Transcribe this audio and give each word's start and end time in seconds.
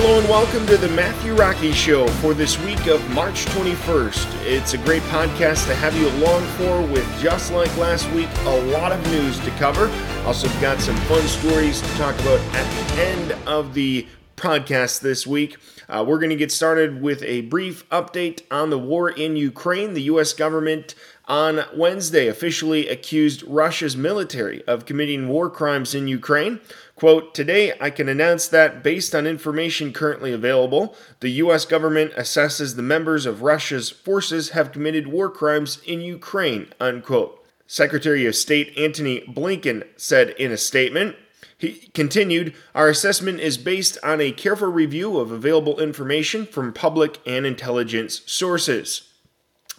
Hello 0.00 0.20
and 0.20 0.28
welcome 0.28 0.64
to 0.68 0.76
the 0.76 0.88
Matthew 0.90 1.34
Rocky 1.34 1.72
Show 1.72 2.06
for 2.06 2.32
this 2.32 2.56
week 2.60 2.86
of 2.86 3.04
March 3.10 3.46
21st. 3.46 4.46
It's 4.46 4.74
a 4.74 4.78
great 4.78 5.02
podcast 5.02 5.66
to 5.66 5.74
have 5.74 5.96
you 5.96 6.08
along 6.10 6.44
for 6.50 6.82
with 6.82 7.20
just 7.20 7.50
like 7.50 7.76
last 7.76 8.08
week, 8.12 8.28
a 8.44 8.60
lot 8.70 8.92
of 8.92 9.04
news 9.10 9.40
to 9.40 9.50
cover. 9.58 9.90
Also 10.24 10.48
got 10.60 10.78
some 10.80 10.94
fun 11.08 11.26
stories 11.26 11.80
to 11.80 11.88
talk 11.96 12.14
about 12.20 12.38
at 12.54 12.94
the 12.96 13.02
end 13.02 13.32
of 13.48 13.74
the 13.74 14.06
podcast 14.36 15.00
this 15.00 15.26
week. 15.26 15.56
Uh, 15.88 16.04
we're 16.06 16.18
going 16.18 16.30
to 16.30 16.36
get 16.36 16.52
started 16.52 17.02
with 17.02 17.20
a 17.24 17.40
brief 17.42 17.88
update 17.88 18.42
on 18.52 18.70
the 18.70 18.78
war 18.78 19.10
in 19.10 19.34
Ukraine. 19.34 19.94
The 19.94 20.02
U.S. 20.02 20.32
government 20.32 20.94
on 21.26 21.64
Wednesday 21.74 22.28
officially 22.28 22.88
accused 22.88 23.42
Russia's 23.42 23.96
military 23.96 24.62
of 24.68 24.86
committing 24.86 25.28
war 25.28 25.50
crimes 25.50 25.94
in 25.94 26.06
Ukraine. 26.06 26.60
Quote, 26.98 27.32
Today 27.32 27.74
I 27.80 27.90
can 27.90 28.08
announce 28.08 28.48
that, 28.48 28.82
based 28.82 29.14
on 29.14 29.24
information 29.24 29.92
currently 29.92 30.32
available, 30.32 30.96
the 31.20 31.30
U.S. 31.42 31.64
government 31.64 32.12
assesses 32.14 32.74
the 32.74 32.82
members 32.82 33.24
of 33.24 33.40
Russia's 33.40 33.88
forces 33.88 34.48
have 34.48 34.72
committed 34.72 35.06
war 35.06 35.30
crimes 35.30 35.80
in 35.86 36.00
Ukraine, 36.00 36.72
unquote. 36.80 37.46
Secretary 37.68 38.26
of 38.26 38.34
State 38.34 38.76
Antony 38.76 39.20
Blinken 39.20 39.86
said 39.96 40.30
in 40.30 40.50
a 40.50 40.56
statement, 40.56 41.14
he 41.56 41.88
continued, 41.94 42.52
Our 42.74 42.88
assessment 42.88 43.38
is 43.38 43.58
based 43.58 43.96
on 44.02 44.20
a 44.20 44.32
careful 44.32 44.66
review 44.66 45.18
of 45.18 45.30
available 45.30 45.78
information 45.78 46.46
from 46.46 46.72
public 46.72 47.20
and 47.24 47.46
intelligence 47.46 48.22
sources. 48.26 49.07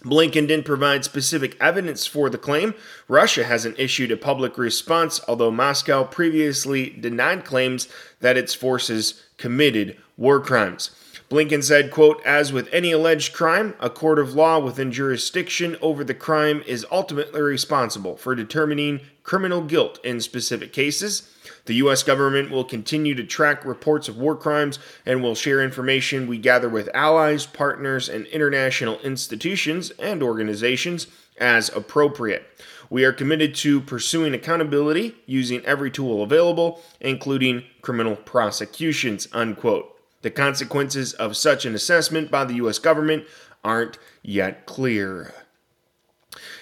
Blinken 0.02 0.46
didn't 0.46 0.64
provide 0.64 1.04
specific 1.04 1.56
evidence 1.60 2.06
for 2.06 2.30
the 2.30 2.38
claim. 2.38 2.74
Russia 3.08 3.44
hasn't 3.44 3.78
issued 3.78 4.10
a 4.10 4.16
public 4.16 4.56
response, 4.56 5.20
although 5.28 5.50
Moscow 5.50 6.04
previously 6.04 6.90
denied 6.90 7.44
claims 7.44 7.88
that 8.20 8.36
its 8.36 8.54
forces 8.54 9.22
committed 9.36 9.96
war 10.16 10.40
crimes. 10.40 10.90
Blinken 11.30 11.62
said, 11.62 11.92
quote, 11.92 12.20
As 12.24 12.52
with 12.52 12.68
any 12.72 12.90
alleged 12.90 13.32
crime, 13.32 13.74
a 13.78 13.88
court 13.88 14.18
of 14.18 14.34
law 14.34 14.58
within 14.58 14.90
jurisdiction 14.90 15.76
over 15.80 16.02
the 16.02 16.14
crime 16.14 16.62
is 16.66 16.84
ultimately 16.90 17.40
responsible 17.40 18.16
for 18.16 18.34
determining 18.34 19.00
criminal 19.22 19.62
guilt 19.62 20.00
in 20.02 20.20
specific 20.20 20.72
cases. 20.72 21.30
The 21.66 21.74
U.S. 21.74 22.02
government 22.02 22.50
will 22.50 22.64
continue 22.64 23.14
to 23.14 23.24
track 23.24 23.64
reports 23.64 24.08
of 24.08 24.16
war 24.16 24.36
crimes 24.36 24.78
and 25.04 25.22
will 25.22 25.34
share 25.34 25.62
information 25.62 26.26
we 26.26 26.38
gather 26.38 26.68
with 26.68 26.88
allies, 26.94 27.46
partners, 27.46 28.08
and 28.08 28.26
international 28.26 28.98
institutions 29.00 29.90
and 29.98 30.22
organizations 30.22 31.06
as 31.38 31.68
appropriate. 31.70 32.46
We 32.90 33.04
are 33.04 33.12
committed 33.12 33.54
to 33.56 33.80
pursuing 33.80 34.34
accountability 34.34 35.14
using 35.26 35.64
every 35.64 35.90
tool 35.90 36.22
available, 36.22 36.82
including 37.00 37.64
criminal 37.82 38.16
prosecutions. 38.16 39.28
Unquote. 39.32 39.96
The 40.22 40.30
consequences 40.30 41.14
of 41.14 41.36
such 41.36 41.64
an 41.64 41.74
assessment 41.74 42.30
by 42.30 42.44
the 42.44 42.54
U.S. 42.54 42.78
government 42.78 43.24
aren't 43.64 43.98
yet 44.22 44.66
clear. 44.66 45.32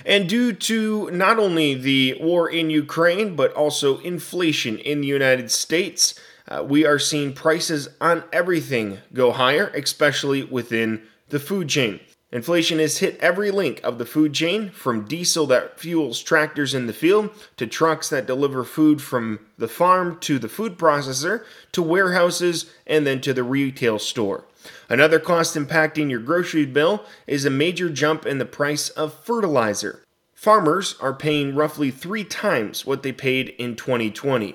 And 0.04 0.28
due 0.28 0.52
to 0.52 1.10
not 1.10 1.38
only 1.38 1.74
the 1.74 2.16
war 2.20 2.48
in 2.48 2.70
Ukraine, 2.70 3.36
but 3.36 3.52
also 3.54 3.98
inflation 3.98 4.78
in 4.78 5.00
the 5.00 5.08
United 5.08 5.50
States, 5.50 6.14
uh, 6.48 6.64
we 6.66 6.86
are 6.86 6.98
seeing 6.98 7.32
prices 7.32 7.88
on 8.00 8.24
everything 8.32 8.98
go 9.12 9.32
higher, 9.32 9.68
especially 9.68 10.42
within 10.44 11.02
the 11.28 11.38
food 11.38 11.68
chain. 11.68 12.00
Inflation 12.30 12.78
has 12.78 12.98
hit 12.98 13.18
every 13.20 13.50
link 13.50 13.80
of 13.82 13.96
the 13.96 14.04
food 14.04 14.34
chain, 14.34 14.68
from 14.68 15.06
diesel 15.06 15.46
that 15.46 15.80
fuels 15.80 16.20
tractors 16.20 16.74
in 16.74 16.86
the 16.86 16.92
field, 16.92 17.30
to 17.56 17.66
trucks 17.66 18.10
that 18.10 18.26
deliver 18.26 18.64
food 18.64 19.00
from 19.00 19.40
the 19.56 19.68
farm 19.68 20.18
to 20.20 20.38
the 20.38 20.48
food 20.48 20.76
processor, 20.76 21.42
to 21.72 21.82
warehouses, 21.82 22.70
and 22.86 23.06
then 23.06 23.22
to 23.22 23.32
the 23.32 23.42
retail 23.42 23.98
store. 23.98 24.44
Another 24.90 25.18
cost 25.18 25.56
impacting 25.56 26.10
your 26.10 26.20
grocery 26.20 26.66
bill 26.66 27.02
is 27.26 27.46
a 27.46 27.50
major 27.50 27.88
jump 27.88 28.26
in 28.26 28.36
the 28.36 28.44
price 28.44 28.90
of 28.90 29.14
fertilizer. 29.14 30.02
Farmers 30.34 30.96
are 31.00 31.14
paying 31.14 31.54
roughly 31.54 31.90
three 31.90 32.24
times 32.24 32.84
what 32.84 33.02
they 33.02 33.12
paid 33.12 33.48
in 33.58 33.74
2020. 33.74 34.54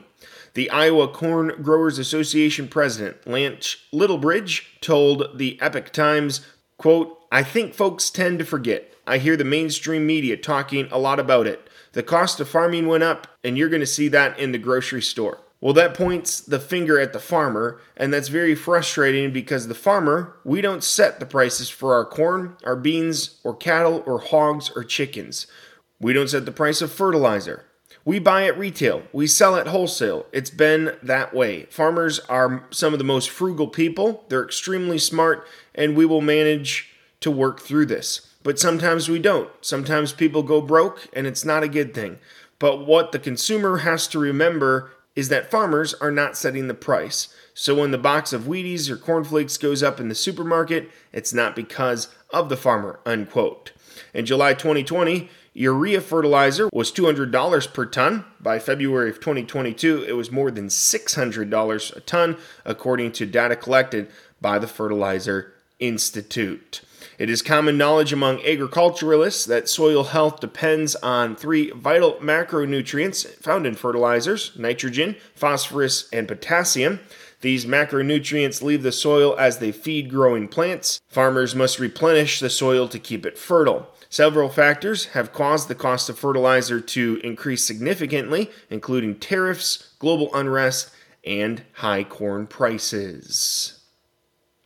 The 0.53 0.69
Iowa 0.69 1.07
Corn 1.07 1.63
Growers 1.63 1.97
Association 1.97 2.67
president, 2.67 3.25
Lance 3.25 3.78
Lillibridge, 3.91 4.66
told 4.81 5.39
the 5.39 5.59
Epoch 5.59 5.91
Times, 5.91 6.45
quote, 6.78 7.19
I 7.31 7.44
think 7.44 7.73
folks 7.73 8.09
tend 8.09 8.39
to 8.39 8.45
forget. 8.45 8.94
I 9.06 9.17
hear 9.17 9.35
the 9.35 9.44
mainstream 9.44 10.06
media 10.06 10.38
talking 10.38 10.88
a 10.91 10.97
lot 10.97 11.19
about 11.19 11.47
it. 11.47 11.67
The 11.94 12.03
cost 12.03 12.39
of 12.39 12.47
farming 12.47 12.88
went 12.88 13.03
up, 13.03 13.28
and 13.44 13.57
you're 13.57 13.69
going 13.69 13.79
to 13.79 13.85
see 13.85 14.07
that 14.09 14.38
in 14.39 14.51
the 14.51 14.57
grocery 14.57 15.01
store. 15.01 15.39
Well, 15.59 15.73
that 15.75 15.94
points 15.94 16.41
the 16.41 16.59
finger 16.59 17.00
at 17.00 17.13
the 17.13 17.19
farmer, 17.19 17.79
and 17.95 18.13
that's 18.13 18.28
very 18.28 18.53
frustrating 18.53 19.31
because 19.31 19.67
the 19.67 19.73
farmer, 19.73 20.38
we 20.44 20.59
don't 20.59 20.83
set 20.83 21.19
the 21.19 21.25
prices 21.25 21.69
for 21.69 21.94
our 21.94 22.03
corn, 22.03 22.57
our 22.66 22.75
beans, 22.75 23.39
or 23.44 23.56
cattle, 23.56 24.03
or 24.06 24.19
hogs, 24.19 24.72
or 24.75 24.83
chickens. 24.83 25.47
We 26.01 26.12
don't 26.12 26.29
set 26.29 26.45
the 26.45 26.51
price 26.51 26.81
of 26.81 26.91
fertilizer. 26.91 27.66
We 28.06 28.19
buy 28.19 28.46
at 28.46 28.58
retail, 28.58 29.03
we 29.14 29.28
sell 29.28 29.56
at 29.56 29.68
wholesale. 29.68 30.25
It's 30.34 30.50
been 30.50 30.97
that 31.02 31.34
way. 31.34 31.64
Farmers 31.69 32.19
are 32.28 32.66
some 32.69 32.91
of 32.91 33.00
the 33.00 33.06
most 33.06 33.30
frugal 33.30 33.68
people, 33.68 34.25
they're 34.28 34.44
extremely 34.44 34.97
smart, 34.97 35.47
and 35.74 35.96
we 35.96 36.06
will 36.06 36.19
manage 36.19 36.90
to 37.22 37.31
work 37.31 37.62
through 37.62 37.86
this. 37.86 38.28
But 38.44 38.59
sometimes 38.59 39.08
we 39.08 39.19
don't. 39.19 39.50
Sometimes 39.62 40.12
people 40.12 40.44
go 40.44 40.59
broke, 40.59 41.08
and 41.13 41.25
it's 41.25 41.46
not 41.46 41.63
a 41.63 41.69
good 41.69 41.94
thing. 41.94 42.19
But 42.59 42.86
what 42.86 43.13
the 43.13 43.19
consumer 43.19 43.78
has 43.78 44.06
to 44.09 44.19
remember 44.19 44.92
is 45.16 45.30
that 45.30 45.50
farmers 45.50 45.94
are 45.96 46.12
not 46.12 46.36
setting 46.36 46.68
the 46.68 46.74
price. 46.74 47.34
So 47.53 47.75
when 47.75 47.92
the 47.92 47.97
box 47.97 48.34
of 48.34 48.44
Wheaties 48.44 48.90
or 48.90 48.97
cornflakes 48.97 49.58
goes 49.58 49.81
up 49.81 50.02
in 50.02 50.09
the 50.09 50.16
supermarket, 50.16 50.92
it's 51.13 51.34
not 51.34 51.56
because 51.56 52.09
of 52.31 52.50
the 52.50 52.58
farmer, 52.58 53.00
unquote. 53.06 53.72
In 54.13 54.25
July 54.25 54.53
2020, 54.53 55.30
urea 55.53 56.02
fertilizer 56.02 56.69
was 56.74 56.91
$200 56.91 57.74
per 57.74 57.86
ton. 57.86 58.25
By 58.40 58.59
February 58.59 59.09
of 59.09 59.19
2022, 59.19 60.03
it 60.08 60.14
was 60.14 60.31
more 60.31 60.52
than 60.52 60.68
$600 60.68 61.96
a 61.96 62.00
ton, 62.02 62.38
according 62.66 63.12
to 63.14 63.25
data 63.25 63.56
collected 63.56 64.09
by 64.42 64.59
the 64.59 64.68
Fertilizer 64.68 65.53
Institute. 65.80 66.81
It 67.19 67.30
is 67.30 67.42
common 67.42 67.78
knowledge 67.78 68.12
among 68.12 68.44
agriculturalists 68.44 69.46
that 69.46 69.69
soil 69.69 70.06
health 70.06 70.40
depends 70.40 70.96
on 70.96 71.36
three 71.36 71.69
vital 71.72 72.13
macronutrients 72.13 73.28
found 73.36 73.68
in 73.68 73.75
fertilizers 73.75 74.52
nitrogen, 74.58 75.16
phosphorus, 75.36 76.09
and 76.12 76.28
potassium. 76.28 77.00
These 77.42 77.66
macronutrients 77.66 78.62
leave 78.62 78.84
the 78.84 78.92
soil 78.92 79.36
as 79.38 79.58
they 79.58 79.72
feed 79.72 80.09
growing 80.09 80.47
plants. 80.47 81.02
Farmers 81.09 81.53
must 81.53 81.78
replenish 81.78 82.40
the 82.40 82.50
soil 82.50 82.88
to 82.88 82.97
keep 82.97 83.25
it 83.25 83.38
fertile. 83.38 83.93
Several 84.13 84.47
factors 84.47 85.06
have 85.06 85.34
caused 85.34 85.68
the 85.68 85.74
cost 85.74 86.07
of 86.07 86.19
fertilizer 86.19 86.79
to 86.79 87.19
increase 87.24 87.66
significantly, 87.66 88.51
including 88.69 89.16
tariffs, 89.16 89.90
global 89.97 90.29
unrest, 90.35 90.91
and 91.25 91.63
high 91.78 92.03
corn 92.03 92.46
prices. 92.46 93.79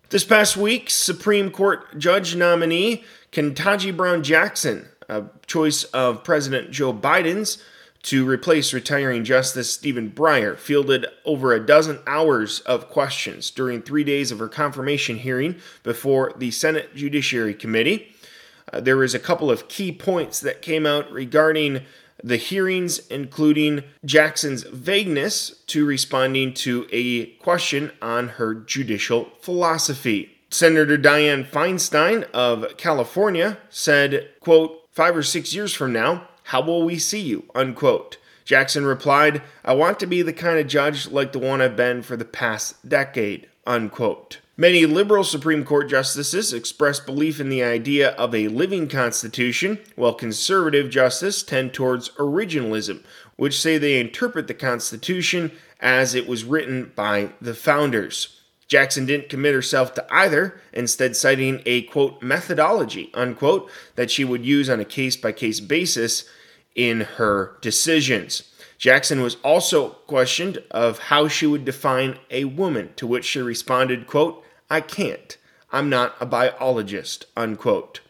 This 0.09 0.25
past 0.25 0.57
week, 0.57 0.89
Supreme 0.89 1.49
Court 1.49 1.97
judge 1.97 2.35
nominee 2.35 3.05
Ketanji 3.31 3.95
Brown 3.95 4.21
Jackson, 4.21 4.89
a 5.07 5.23
choice 5.45 5.85
of 5.85 6.25
President 6.25 6.71
Joe 6.71 6.93
Biden's 6.93 7.63
to 8.03 8.27
replace 8.27 8.73
retiring 8.73 9.23
Justice 9.23 9.71
Stephen 9.71 10.11
Breyer, 10.11 10.57
fielded 10.57 11.05
over 11.23 11.53
a 11.53 11.65
dozen 11.65 11.99
hours 12.05 12.59
of 12.61 12.89
questions 12.89 13.49
during 13.49 13.81
three 13.81 14.03
days 14.03 14.29
of 14.29 14.39
her 14.39 14.49
confirmation 14.49 15.15
hearing 15.15 15.55
before 15.83 16.33
the 16.35 16.51
Senate 16.51 16.93
Judiciary 16.95 17.53
Committee. 17.53 18.13
Uh, 18.71 18.79
there 18.79 18.97
was 18.97 19.13
a 19.13 19.19
couple 19.19 19.49
of 19.49 19.67
key 19.67 19.91
points 19.91 20.39
that 20.39 20.61
came 20.61 20.85
out 20.85 21.11
regarding 21.11 21.81
the 22.23 22.37
hearings, 22.37 22.99
including 23.07 23.83
Jackson's 24.03 24.63
vagueness 24.63 25.49
to 25.67 25.85
responding 25.85 26.53
to 26.53 26.87
a 26.91 27.27
question 27.37 27.91
on 28.01 28.29
her 28.29 28.53
judicial 28.53 29.29
philosophy. 29.39 30.31
Senator 30.49 30.97
Dianne 30.97 31.45
Feinstein 31.45 32.23
of 32.31 32.77
California 32.77 33.57
said, 33.69 34.29
quote, 34.39 34.87
five 34.91 35.15
or 35.15 35.23
six 35.23 35.53
years 35.53 35.73
from 35.73 35.93
now, 35.93 36.27
how 36.43 36.61
will 36.61 36.83
we 36.83 36.97
see 36.97 37.19
you? 37.19 37.43
Unquote. 37.53 38.17
Jackson 38.45 38.85
replied, 38.85 39.41
I 39.65 39.73
want 39.73 39.99
to 39.99 40.07
be 40.07 40.21
the 40.21 40.31
kind 40.31 40.57
of 40.57 40.67
judge 40.67 41.07
like 41.07 41.33
the 41.33 41.39
one 41.39 41.61
I've 41.61 41.75
been 41.75 42.01
for 42.01 42.15
the 42.15 42.25
past 42.25 42.87
decade. 42.87 43.49
Unquote. 43.65 44.39
Many 44.59 44.87
liberal 44.87 45.23
Supreme 45.23 45.63
Court 45.63 45.87
justices 45.87 46.51
express 46.51 46.99
belief 46.99 47.39
in 47.39 47.49
the 47.49 47.61
idea 47.61 48.09
of 48.13 48.33
a 48.33 48.47
living 48.47 48.87
constitution, 48.87 49.77
while 49.95 50.15
conservative 50.15 50.89
justices 50.89 51.43
tend 51.43 51.75
towards 51.75 52.09
originalism, 52.17 53.03
which 53.35 53.61
say 53.61 53.77
they 53.77 53.99
interpret 53.99 54.47
the 54.47 54.55
Constitution 54.55 55.51
as 55.79 56.15
it 56.15 56.27
was 56.27 56.43
written 56.43 56.91
by 56.95 57.33
the 57.39 57.53
founders. 57.53 58.41
Jackson 58.67 59.05
didn't 59.05 59.29
commit 59.29 59.53
herself 59.53 59.93
to 59.93 60.05
either, 60.11 60.59
instead 60.73 61.15
citing 61.15 61.61
a 61.67 61.83
quote 61.83 62.23
methodology 62.23 63.11
unquote 63.13 63.69
that 63.93 64.09
she 64.09 64.25
would 64.25 64.43
use 64.43 64.71
on 64.71 64.79
a 64.79 64.85
case 64.85 65.15
by 65.15 65.31
case 65.31 65.59
basis 65.59 66.27
in 66.73 67.01
her 67.01 67.57
decisions. 67.61 68.51
Jackson 68.79 69.21
was 69.21 69.37
also 69.43 69.89
questioned 70.07 70.63
of 70.71 70.97
how 70.97 71.27
she 71.27 71.45
would 71.45 71.63
define 71.63 72.17
a 72.31 72.45
woman, 72.45 72.89
to 72.95 73.05
which 73.05 73.25
she 73.25 73.39
responded, 73.39 74.07
quote, 74.07 74.43
I 74.69 74.81
can't. 74.81 75.37
I'm 75.71 75.89
not 75.89 76.15
a 76.19 76.25
biologist, 76.25 77.25
unquote. 77.35 78.01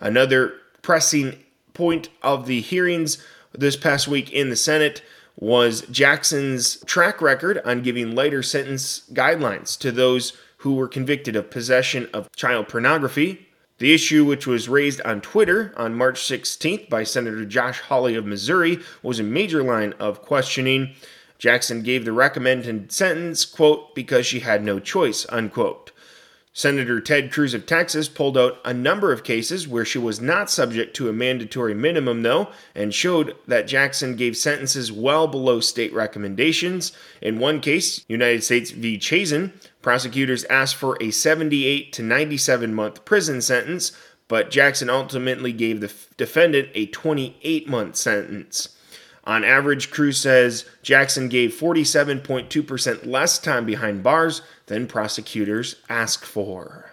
Another 0.00 0.54
pressing 0.82 1.38
point 1.74 2.08
of 2.22 2.46
the 2.46 2.60
hearings 2.60 3.22
this 3.52 3.76
past 3.76 4.08
week 4.08 4.30
in 4.32 4.50
the 4.50 4.56
Senate 4.56 5.02
was 5.38 5.82
Jackson's 5.90 6.78
track 6.84 7.20
record 7.20 7.60
on 7.64 7.82
giving 7.82 8.14
lighter 8.14 8.42
sentence 8.42 9.02
guidelines 9.12 9.78
to 9.78 9.92
those 9.92 10.32
who 10.58 10.74
were 10.74 10.88
convicted 10.88 11.36
of 11.36 11.50
possession 11.50 12.08
of 12.12 12.30
child 12.34 12.68
pornography. 12.68 13.46
The 13.78 13.92
issue, 13.92 14.24
which 14.24 14.46
was 14.46 14.70
raised 14.70 15.02
on 15.02 15.20
Twitter 15.20 15.74
on 15.76 15.94
March 15.94 16.20
16th 16.20 16.88
by 16.88 17.04
Senator 17.04 17.44
Josh 17.44 17.80
Hawley 17.80 18.14
of 18.14 18.24
Missouri, 18.24 18.78
was 19.02 19.20
a 19.20 19.22
major 19.22 19.62
line 19.62 19.92
of 19.98 20.22
questioning. 20.22 20.94
Jackson 21.38 21.82
gave 21.82 22.06
the 22.06 22.12
recommended 22.12 22.90
sentence, 22.90 23.44
quote, 23.44 23.94
because 23.94 24.24
she 24.24 24.40
had 24.40 24.64
no 24.64 24.80
choice, 24.80 25.26
unquote. 25.28 25.92
Senator 26.56 27.02
Ted 27.02 27.30
Cruz 27.30 27.52
of 27.52 27.66
Texas 27.66 28.08
pulled 28.08 28.38
out 28.38 28.62
a 28.64 28.72
number 28.72 29.12
of 29.12 29.22
cases 29.22 29.68
where 29.68 29.84
she 29.84 29.98
was 29.98 30.22
not 30.22 30.48
subject 30.48 30.96
to 30.96 31.06
a 31.06 31.12
mandatory 31.12 31.74
minimum, 31.74 32.22
though, 32.22 32.48
and 32.74 32.94
showed 32.94 33.36
that 33.46 33.68
Jackson 33.68 34.16
gave 34.16 34.38
sentences 34.38 34.90
well 34.90 35.26
below 35.26 35.60
state 35.60 35.92
recommendations. 35.92 36.92
In 37.20 37.38
one 37.38 37.60
case, 37.60 38.06
United 38.08 38.42
States 38.42 38.70
v. 38.70 38.96
Chazen, 38.96 39.52
prosecutors 39.82 40.44
asked 40.44 40.76
for 40.76 40.96
a 40.98 41.10
78 41.10 41.92
to 41.92 42.02
97 42.02 42.74
month 42.74 43.04
prison 43.04 43.42
sentence, 43.42 43.92
but 44.26 44.50
Jackson 44.50 44.88
ultimately 44.88 45.52
gave 45.52 45.82
the 45.82 45.92
defendant 46.16 46.70
a 46.72 46.86
28 46.86 47.68
month 47.68 47.96
sentence. 47.96 48.75
On 49.26 49.42
average, 49.42 49.90
Cruz 49.90 50.20
says 50.20 50.64
Jackson 50.82 51.28
gave 51.28 51.50
47.2% 51.50 53.06
less 53.06 53.38
time 53.38 53.66
behind 53.66 54.04
bars 54.04 54.42
than 54.66 54.86
prosecutors 54.86 55.76
asked 55.88 56.24
for. 56.24 56.92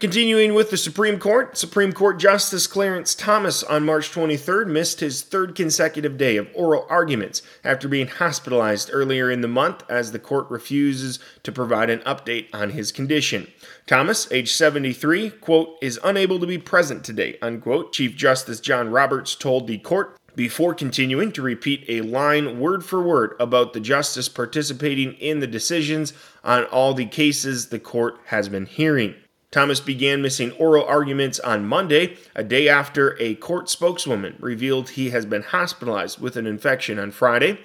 Continuing 0.00 0.54
with 0.54 0.70
the 0.70 0.78
Supreme 0.78 1.18
Court, 1.18 1.58
Supreme 1.58 1.92
Court 1.92 2.18
Justice 2.18 2.66
Clarence 2.66 3.14
Thomas 3.14 3.62
on 3.62 3.84
March 3.84 4.10
23rd 4.10 4.66
missed 4.66 5.00
his 5.00 5.20
third 5.20 5.54
consecutive 5.54 6.16
day 6.16 6.38
of 6.38 6.48
oral 6.54 6.86
arguments 6.88 7.42
after 7.62 7.86
being 7.86 8.06
hospitalized 8.06 8.88
earlier 8.94 9.30
in 9.30 9.42
the 9.42 9.46
month 9.46 9.82
as 9.90 10.10
the 10.10 10.18
court 10.18 10.50
refuses 10.50 11.18
to 11.42 11.52
provide 11.52 11.90
an 11.90 11.98
update 12.00 12.46
on 12.54 12.70
his 12.70 12.92
condition. 12.92 13.46
Thomas, 13.86 14.26
age 14.32 14.54
73, 14.54 15.32
quote, 15.32 15.76
is 15.82 16.00
unable 16.02 16.40
to 16.40 16.46
be 16.46 16.56
present 16.56 17.04
today, 17.04 17.36
unquote. 17.42 17.92
Chief 17.92 18.16
Justice 18.16 18.60
John 18.60 18.88
Roberts 18.88 19.34
told 19.34 19.66
the 19.66 19.76
court 19.76 20.16
before 20.34 20.74
continuing 20.74 21.32
to 21.32 21.42
repeat 21.42 21.84
a 21.88 22.00
line 22.02 22.58
word 22.58 22.84
for 22.84 23.02
word 23.02 23.34
about 23.40 23.72
the 23.72 23.80
justice 23.80 24.28
participating 24.28 25.14
in 25.14 25.40
the 25.40 25.46
decisions 25.46 26.12
on 26.44 26.64
all 26.64 26.94
the 26.94 27.06
cases 27.06 27.68
the 27.68 27.78
court 27.78 28.18
has 28.26 28.48
been 28.48 28.66
hearing. 28.66 29.14
Thomas 29.50 29.80
began 29.80 30.22
missing 30.22 30.52
oral 30.52 30.84
arguments 30.84 31.40
on 31.40 31.66
Monday, 31.66 32.16
a 32.36 32.44
day 32.44 32.68
after 32.68 33.16
a 33.20 33.34
court 33.34 33.68
spokeswoman 33.68 34.36
revealed 34.38 34.90
he 34.90 35.10
has 35.10 35.26
been 35.26 35.42
hospitalized 35.42 36.20
with 36.20 36.36
an 36.36 36.46
infection 36.46 37.00
on 37.00 37.10
Friday. 37.10 37.58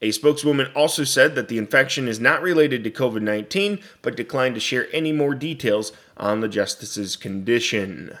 A 0.00 0.10
spokeswoman 0.10 0.72
also 0.74 1.04
said 1.04 1.34
that 1.34 1.48
the 1.48 1.58
infection 1.58 2.08
is 2.08 2.18
not 2.18 2.42
related 2.42 2.82
to 2.82 2.90
COVID 2.90 3.20
19, 3.20 3.78
but 4.00 4.16
declined 4.16 4.54
to 4.54 4.60
share 4.60 4.88
any 4.92 5.12
more 5.12 5.34
details 5.34 5.92
on 6.16 6.40
the 6.40 6.48
justice's 6.48 7.14
condition. 7.14 8.18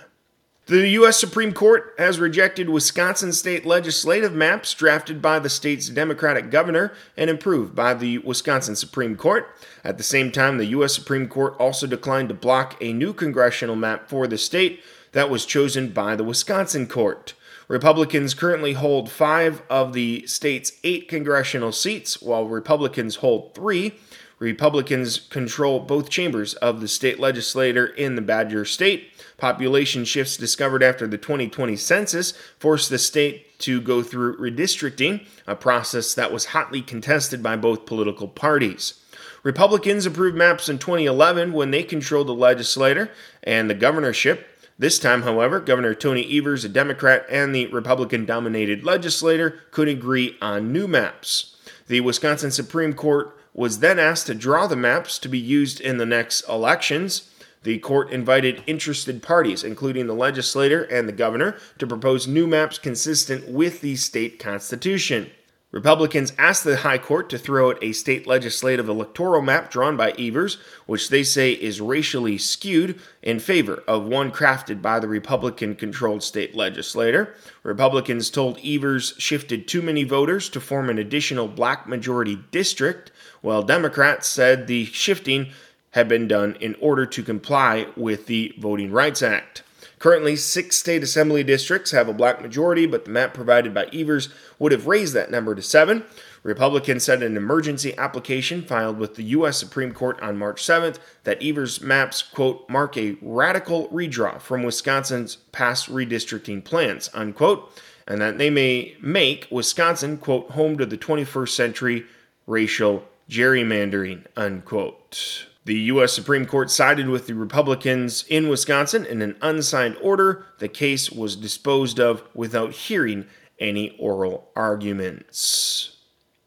The 0.66 0.90
U.S. 0.90 1.18
Supreme 1.18 1.52
Court 1.52 1.92
has 1.98 2.20
rejected 2.20 2.68
Wisconsin 2.68 3.32
state 3.32 3.66
legislative 3.66 4.32
maps 4.32 4.72
drafted 4.74 5.20
by 5.20 5.40
the 5.40 5.50
state's 5.50 5.88
Democratic 5.88 6.52
governor 6.52 6.92
and 7.16 7.28
approved 7.28 7.74
by 7.74 7.94
the 7.94 8.18
Wisconsin 8.18 8.76
Supreme 8.76 9.16
Court. 9.16 9.48
At 9.82 9.98
the 9.98 10.04
same 10.04 10.30
time, 10.30 10.58
the 10.58 10.66
U.S. 10.66 10.94
Supreme 10.94 11.26
Court 11.26 11.56
also 11.58 11.88
declined 11.88 12.28
to 12.28 12.34
block 12.34 12.76
a 12.80 12.92
new 12.92 13.12
congressional 13.12 13.74
map 13.74 14.08
for 14.08 14.28
the 14.28 14.38
state 14.38 14.80
that 15.10 15.28
was 15.28 15.44
chosen 15.44 15.88
by 15.88 16.14
the 16.14 16.22
Wisconsin 16.22 16.86
court. 16.86 17.34
Republicans 17.66 18.32
currently 18.32 18.74
hold 18.74 19.10
five 19.10 19.62
of 19.68 19.92
the 19.92 20.24
state's 20.28 20.74
eight 20.84 21.08
congressional 21.08 21.72
seats, 21.72 22.22
while 22.22 22.46
Republicans 22.46 23.16
hold 23.16 23.52
three. 23.52 23.94
Republicans 24.38 25.18
control 25.18 25.80
both 25.80 26.08
chambers 26.08 26.54
of 26.54 26.80
the 26.80 26.88
state 26.88 27.18
legislature 27.18 27.86
in 27.86 28.14
the 28.14 28.22
Badger 28.22 28.64
state. 28.64 29.11
Population 29.42 30.04
shifts 30.04 30.36
discovered 30.36 30.84
after 30.84 31.04
the 31.04 31.18
2020 31.18 31.74
census 31.74 32.32
forced 32.60 32.90
the 32.90 32.96
state 32.96 33.58
to 33.58 33.80
go 33.80 34.00
through 34.00 34.36
redistricting, 34.36 35.26
a 35.48 35.56
process 35.56 36.14
that 36.14 36.32
was 36.32 36.44
hotly 36.54 36.80
contested 36.80 37.42
by 37.42 37.56
both 37.56 37.84
political 37.84 38.28
parties. 38.28 39.02
Republicans 39.42 40.06
approved 40.06 40.36
maps 40.36 40.68
in 40.68 40.78
2011 40.78 41.52
when 41.52 41.72
they 41.72 41.82
controlled 41.82 42.28
the 42.28 42.32
legislature 42.32 43.10
and 43.42 43.68
the 43.68 43.74
governorship. 43.74 44.46
This 44.78 45.00
time, 45.00 45.22
however, 45.22 45.58
Governor 45.58 45.96
Tony 45.96 46.38
Evers, 46.38 46.64
a 46.64 46.68
Democrat, 46.68 47.26
and 47.28 47.52
the 47.52 47.66
Republican 47.66 48.24
dominated 48.24 48.84
legislature 48.84 49.58
could 49.72 49.88
agree 49.88 50.36
on 50.40 50.72
new 50.72 50.86
maps. 50.86 51.56
The 51.88 52.00
Wisconsin 52.00 52.52
Supreme 52.52 52.92
Court 52.92 53.36
was 53.54 53.80
then 53.80 53.98
asked 53.98 54.28
to 54.28 54.36
draw 54.36 54.68
the 54.68 54.76
maps 54.76 55.18
to 55.18 55.28
be 55.28 55.40
used 55.40 55.80
in 55.80 55.98
the 55.98 56.06
next 56.06 56.48
elections. 56.48 57.28
The 57.62 57.78
court 57.78 58.10
invited 58.10 58.62
interested 58.66 59.22
parties, 59.22 59.62
including 59.62 60.06
the 60.06 60.14
legislator 60.14 60.82
and 60.84 61.08
the 61.08 61.12
governor, 61.12 61.56
to 61.78 61.86
propose 61.86 62.26
new 62.26 62.46
maps 62.46 62.78
consistent 62.78 63.48
with 63.48 63.80
the 63.80 63.96
state 63.96 64.38
constitution. 64.38 65.30
Republicans 65.72 66.34
asked 66.36 66.64
the 66.64 66.76
High 66.76 66.98
Court 66.98 67.30
to 67.30 67.38
throw 67.38 67.70
out 67.70 67.78
a 67.82 67.92
state 67.92 68.26
legislative 68.26 68.90
electoral 68.90 69.40
map 69.40 69.70
drawn 69.70 69.96
by 69.96 70.12
Evers, 70.12 70.58
which 70.84 71.08
they 71.08 71.22
say 71.22 71.52
is 71.52 71.80
racially 71.80 72.36
skewed, 72.36 73.00
in 73.22 73.38
favor 73.38 73.82
of 73.88 74.04
one 74.04 74.30
crafted 74.30 74.82
by 74.82 75.00
the 75.00 75.08
Republican 75.08 75.74
controlled 75.74 76.22
state 76.22 76.54
legislature. 76.54 77.34
Republicans 77.62 78.28
told 78.28 78.58
Evers 78.62 79.14
shifted 79.16 79.66
too 79.66 79.80
many 79.80 80.04
voters 80.04 80.50
to 80.50 80.60
form 80.60 80.90
an 80.90 80.98
additional 80.98 81.48
black 81.48 81.88
majority 81.88 82.38
district, 82.50 83.10
while 83.40 83.62
Democrats 83.62 84.28
said 84.28 84.66
the 84.66 84.84
shifting 84.84 85.52
had 85.92 86.08
been 86.08 86.28
done 86.28 86.56
in 86.60 86.76
order 86.80 87.06
to 87.06 87.22
comply 87.22 87.86
with 87.96 88.26
the 88.26 88.54
Voting 88.58 88.90
Rights 88.92 89.22
Act. 89.22 89.62
Currently, 89.98 90.34
six 90.34 90.76
state 90.76 91.04
assembly 91.04 91.44
districts 91.44 91.92
have 91.92 92.08
a 92.08 92.12
black 92.12 92.42
majority, 92.42 92.86
but 92.86 93.04
the 93.04 93.12
map 93.12 93.34
provided 93.34 93.72
by 93.72 93.84
Evers 93.92 94.30
would 94.58 94.72
have 94.72 94.88
raised 94.88 95.14
that 95.14 95.30
number 95.30 95.54
to 95.54 95.62
seven. 95.62 96.04
Republicans 96.42 97.04
said 97.04 97.22
an 97.22 97.36
emergency 97.36 97.96
application 97.96 98.62
filed 98.62 98.98
with 98.98 99.14
the 99.14 99.22
U.S. 99.22 99.58
Supreme 99.58 99.92
Court 99.92 100.20
on 100.20 100.36
March 100.36 100.60
7th 100.60 100.98
that 101.22 101.40
Evers' 101.40 101.80
maps, 101.80 102.20
quote, 102.20 102.68
mark 102.68 102.96
a 102.96 103.16
radical 103.22 103.86
redraw 103.90 104.40
from 104.40 104.64
Wisconsin's 104.64 105.36
past 105.52 105.88
redistricting 105.88 106.64
plans, 106.64 107.08
unquote, 107.14 107.70
and 108.08 108.20
that 108.20 108.38
they 108.38 108.50
may 108.50 108.96
make 109.00 109.46
Wisconsin, 109.52 110.18
quote, 110.18 110.50
home 110.50 110.76
to 110.78 110.86
the 110.86 110.98
21st 110.98 111.50
century 111.50 112.06
racial 112.48 113.04
gerrymandering, 113.30 114.26
unquote. 114.36 115.46
The 115.64 115.74
U.S. 115.74 116.12
Supreme 116.12 116.44
Court 116.44 116.70
sided 116.72 117.08
with 117.08 117.28
the 117.28 117.34
Republicans 117.34 118.24
in 118.28 118.48
Wisconsin 118.48 119.06
in 119.06 119.22
an 119.22 119.36
unsigned 119.40 119.96
order. 120.02 120.46
The 120.58 120.68
case 120.68 121.10
was 121.10 121.36
disposed 121.36 122.00
of 122.00 122.24
without 122.34 122.72
hearing 122.72 123.26
any 123.60 123.96
oral 123.98 124.50
arguments. 124.56 126.01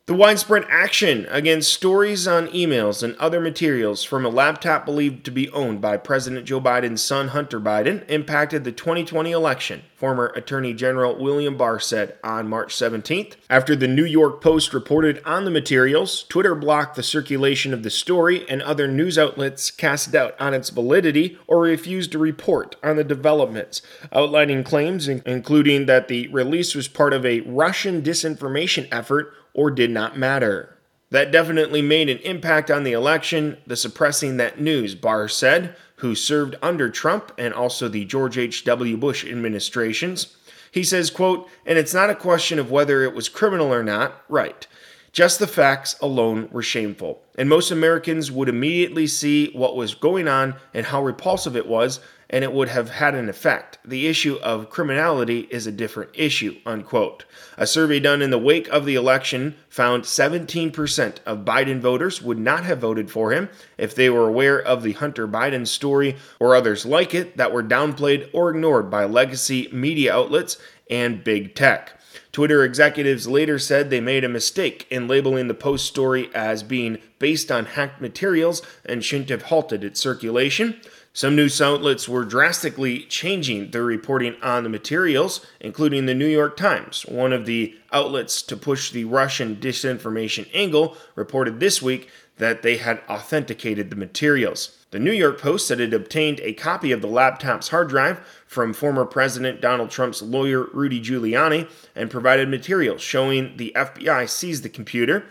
The 0.08 0.14
widespread 0.14 0.66
action 0.70 1.26
against 1.32 1.74
stories 1.74 2.28
on 2.28 2.50
emails 2.50 3.02
and 3.02 3.16
other 3.16 3.42
materials 3.42 4.04
from 4.04 4.24
a 4.24 4.30
laptop 4.30 4.86
believed 4.86 5.26
to 5.26 5.32
be 5.32 5.50
owned 5.50 5.82
by 5.82 5.98
President 5.98 6.46
Joe 6.46 6.62
Biden's 6.62 7.02
son 7.02 7.30
Hunter 7.30 7.60
Biden 7.60 8.08
impacted 8.08 8.64
the 8.64 8.72
2020 8.72 9.32
election, 9.32 9.82
former 9.96 10.28
Attorney 10.36 10.76
General 10.76 11.18
William 11.20 11.58
Barr 11.58 11.80
said 11.80 12.20
on 12.24 12.48
March 12.48 12.76
17th. 12.76 13.34
After 13.50 13.76
the 13.76 13.88
New 13.88 14.06
York 14.06 14.44
Post 14.44 14.76
reported 14.76 15.24
on 15.26 15.44
the 15.44 15.50
materials, 15.50 16.22
Twitter 16.30 16.54
blocked 16.54 16.96
the 16.96 17.02
circulation 17.02 17.74
of 17.74 17.82
the 17.82 17.90
story, 17.90 18.48
and 18.48 18.62
other 18.62 18.88
news 18.88 19.18
outlets 19.18 19.72
cast 19.72 20.12
doubt 20.12 20.40
on 20.40 20.54
its 20.54 20.70
validity 20.70 21.40
or 21.48 21.62
refused 21.62 22.12
to 22.12 22.20
report 22.20 22.76
on 22.84 22.96
the 22.96 23.04
developments, 23.04 23.82
outlining 24.14 24.64
claims 24.64 25.08
including 25.08 25.88
that 25.88 26.10
the 26.10 26.28
release 26.28 26.76
was 26.76 26.88
part 26.88 27.12
of 27.12 27.26
a 27.26 27.42
Russian 27.42 28.04
disinformation 28.04 28.88
effort 28.92 29.34
or 29.56 29.72
did 29.72 29.90
not 29.90 30.18
matter. 30.18 30.78
That 31.10 31.32
definitely 31.32 31.82
made 31.82 32.10
an 32.10 32.18
impact 32.20 32.70
on 32.70 32.84
the 32.84 32.92
election, 32.92 33.58
the 33.66 33.78
suppressing 33.78 34.38
that 34.38 34.60
news, 34.60 34.96
Barr 34.96 35.28
said, 35.28 35.76
who 35.98 36.14
served 36.14 36.56
under 36.62 36.90
Trump 36.90 37.32
and 37.38 37.54
also 37.54 37.88
the 37.88 38.06
George 38.06 38.38
H.W. 38.38 38.98
Bush 38.98 39.26
administrations. 39.26 40.36
He 40.72 40.84
says, 40.84 41.10
quote, 41.10 41.50
and 41.66 41.78
it's 41.78 41.94
not 41.94 42.10
a 42.10 42.16
question 42.16 42.60
of 42.60 42.70
whether 42.70 43.02
it 43.02 43.16
was 43.16 43.30
criminal 43.30 43.74
or 43.74 43.82
not, 43.82 44.24
right. 44.28 44.68
Just 45.14 45.40
the 45.40 45.48
facts 45.48 45.96
alone 46.02 46.50
were 46.52 46.62
shameful, 46.62 47.24
and 47.38 47.48
most 47.48 47.72
Americans 47.72 48.30
would 48.30 48.50
immediately 48.50 49.08
see 49.08 49.52
what 49.54 49.78
was 49.78 49.96
going 49.96 50.28
on 50.28 50.56
and 50.74 50.88
how 50.88 51.02
repulsive 51.02 51.56
it 51.56 51.68
was, 51.68 52.02
and 52.30 52.44
it 52.44 52.54
would 52.54 52.70
have 52.70 52.90
had 52.90 53.16
an 53.16 53.30
effect. 53.30 53.78
The 53.86 54.08
issue 54.08 54.36
of 54.42 54.70
criminality 54.70 55.48
is 55.52 55.68
a 55.68 55.72
different 55.72 56.12
issue. 56.14 56.58
Unquote. 56.66 57.26
A 57.58 57.68
survey 57.68 58.00
done 58.00 58.22
in 58.22 58.30
the 58.30 58.38
wake 58.38 58.68
of 58.70 58.86
the 58.86 58.96
election 58.96 59.56
found 59.70 60.04
17% 60.04 61.18
of 61.26 61.46
Biden 61.46 61.80
voters 61.80 62.22
would 62.22 62.40
not 62.40 62.64
have 62.66 62.80
voted 62.80 63.12
for 63.12 63.32
him 63.32 63.50
if 63.78 63.94
they 63.94 64.10
were 64.10 64.28
aware 64.28 64.60
of 64.60 64.84
the 64.84 64.94
Hunter 64.94 65.28
Biden 65.28 65.68
story 65.68 66.16
or 66.40 66.56
others 66.56 66.86
like 66.86 67.14
it 67.14 67.38
that 67.38 67.52
were 67.52 67.64
downplayed 67.64 68.30
or 68.34 68.50
ignored 68.50 68.90
by 68.90 69.06
legacy 69.06 69.70
media 69.72 70.14
outlets 70.14 70.58
and 70.90 71.24
big 71.24 71.56
tech. 71.56 72.00
Twitter 72.32 72.66
executives 72.66 73.30
later 73.30 73.58
said 73.58 73.90
they 73.90 74.02
made 74.02 74.26
a 74.26 74.30
mistake 74.30 74.86
in 74.90 75.08
labeling 75.08 75.48
the 75.48 75.54
post 75.54 75.86
story 75.86 76.30
as 76.36 76.64
being 76.64 76.98
based 77.18 77.50
on 77.50 77.66
hacked 77.66 78.02
materials 78.02 78.62
and 78.84 79.06
shouldn't 79.06 79.30
have 79.30 79.44
halted 79.44 79.86
its 79.86 80.02
circulation. 80.02 80.80
Some 81.16 81.38
news 81.38 81.62
outlets 81.62 82.10
were 82.10 82.26
drastically 82.26 83.04
changing 83.04 83.72
their 83.72 83.86
reporting 83.86 84.36
on 84.42 84.64
the 84.64 84.70
materials, 84.70 85.46
including 85.62 86.08
the 86.08 86.14
New 86.14 86.28
York 86.28 86.58
Times. 86.58 87.04
One 87.04 87.32
of 87.32 87.46
the 87.46 87.74
outlets 87.94 88.42
to 88.42 88.58
push 88.58 88.92
the 88.92 89.06
Russian 89.06 89.56
disinformation 89.56 90.50
angle 90.54 90.98
reported 91.16 91.62
this 91.62 91.82
week 91.82 92.10
that 92.36 92.64
they 92.64 92.76
had 92.76 93.02
authenticated 93.08 93.90
the 93.90 93.96
materials. 93.96 94.78
The 94.92 95.00
New 95.00 95.14
York 95.14 95.40
Post 95.40 95.70
said 95.70 95.80
it 95.80 95.94
obtained 95.94 96.42
a 96.42 96.52
copy 96.52 96.92
of 96.92 97.00
the 97.02 97.08
laptop's 97.08 97.70
hard 97.70 97.88
drive 97.88 98.20
from 98.46 98.74
former 98.74 99.06
President 99.06 99.62
Donald 99.62 99.92
Trump's 99.92 100.22
lawyer 100.22 100.66
Rudy 100.74 101.02
Giuliani 101.02 101.70
and 101.96 102.12
provided 102.12 102.50
materials 102.50 103.02
showing 103.02 103.56
the 103.56 103.72
FBI 103.74 104.28
seized 104.28 104.64
the 104.64 104.70
computer. 104.70 105.26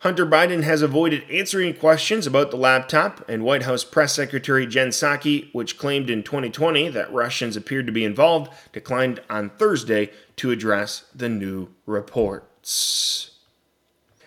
Hunter 0.00 0.24
Biden 0.24 0.62
has 0.62 0.80
avoided 0.80 1.30
answering 1.30 1.74
questions 1.74 2.26
about 2.26 2.50
the 2.50 2.56
laptop, 2.56 3.22
and 3.28 3.44
White 3.44 3.64
House 3.64 3.84
Press 3.84 4.14
Secretary 4.14 4.66
Jen 4.66 4.88
Psaki, 4.88 5.52
which 5.52 5.76
claimed 5.76 6.08
in 6.08 6.22
2020 6.22 6.88
that 6.88 7.12
Russians 7.12 7.54
appeared 7.54 7.84
to 7.84 7.92
be 7.92 8.02
involved, 8.02 8.50
declined 8.72 9.20
on 9.28 9.50
Thursday 9.50 10.10
to 10.36 10.50
address 10.50 11.04
the 11.14 11.28
new 11.28 11.68
reports. 11.84 13.32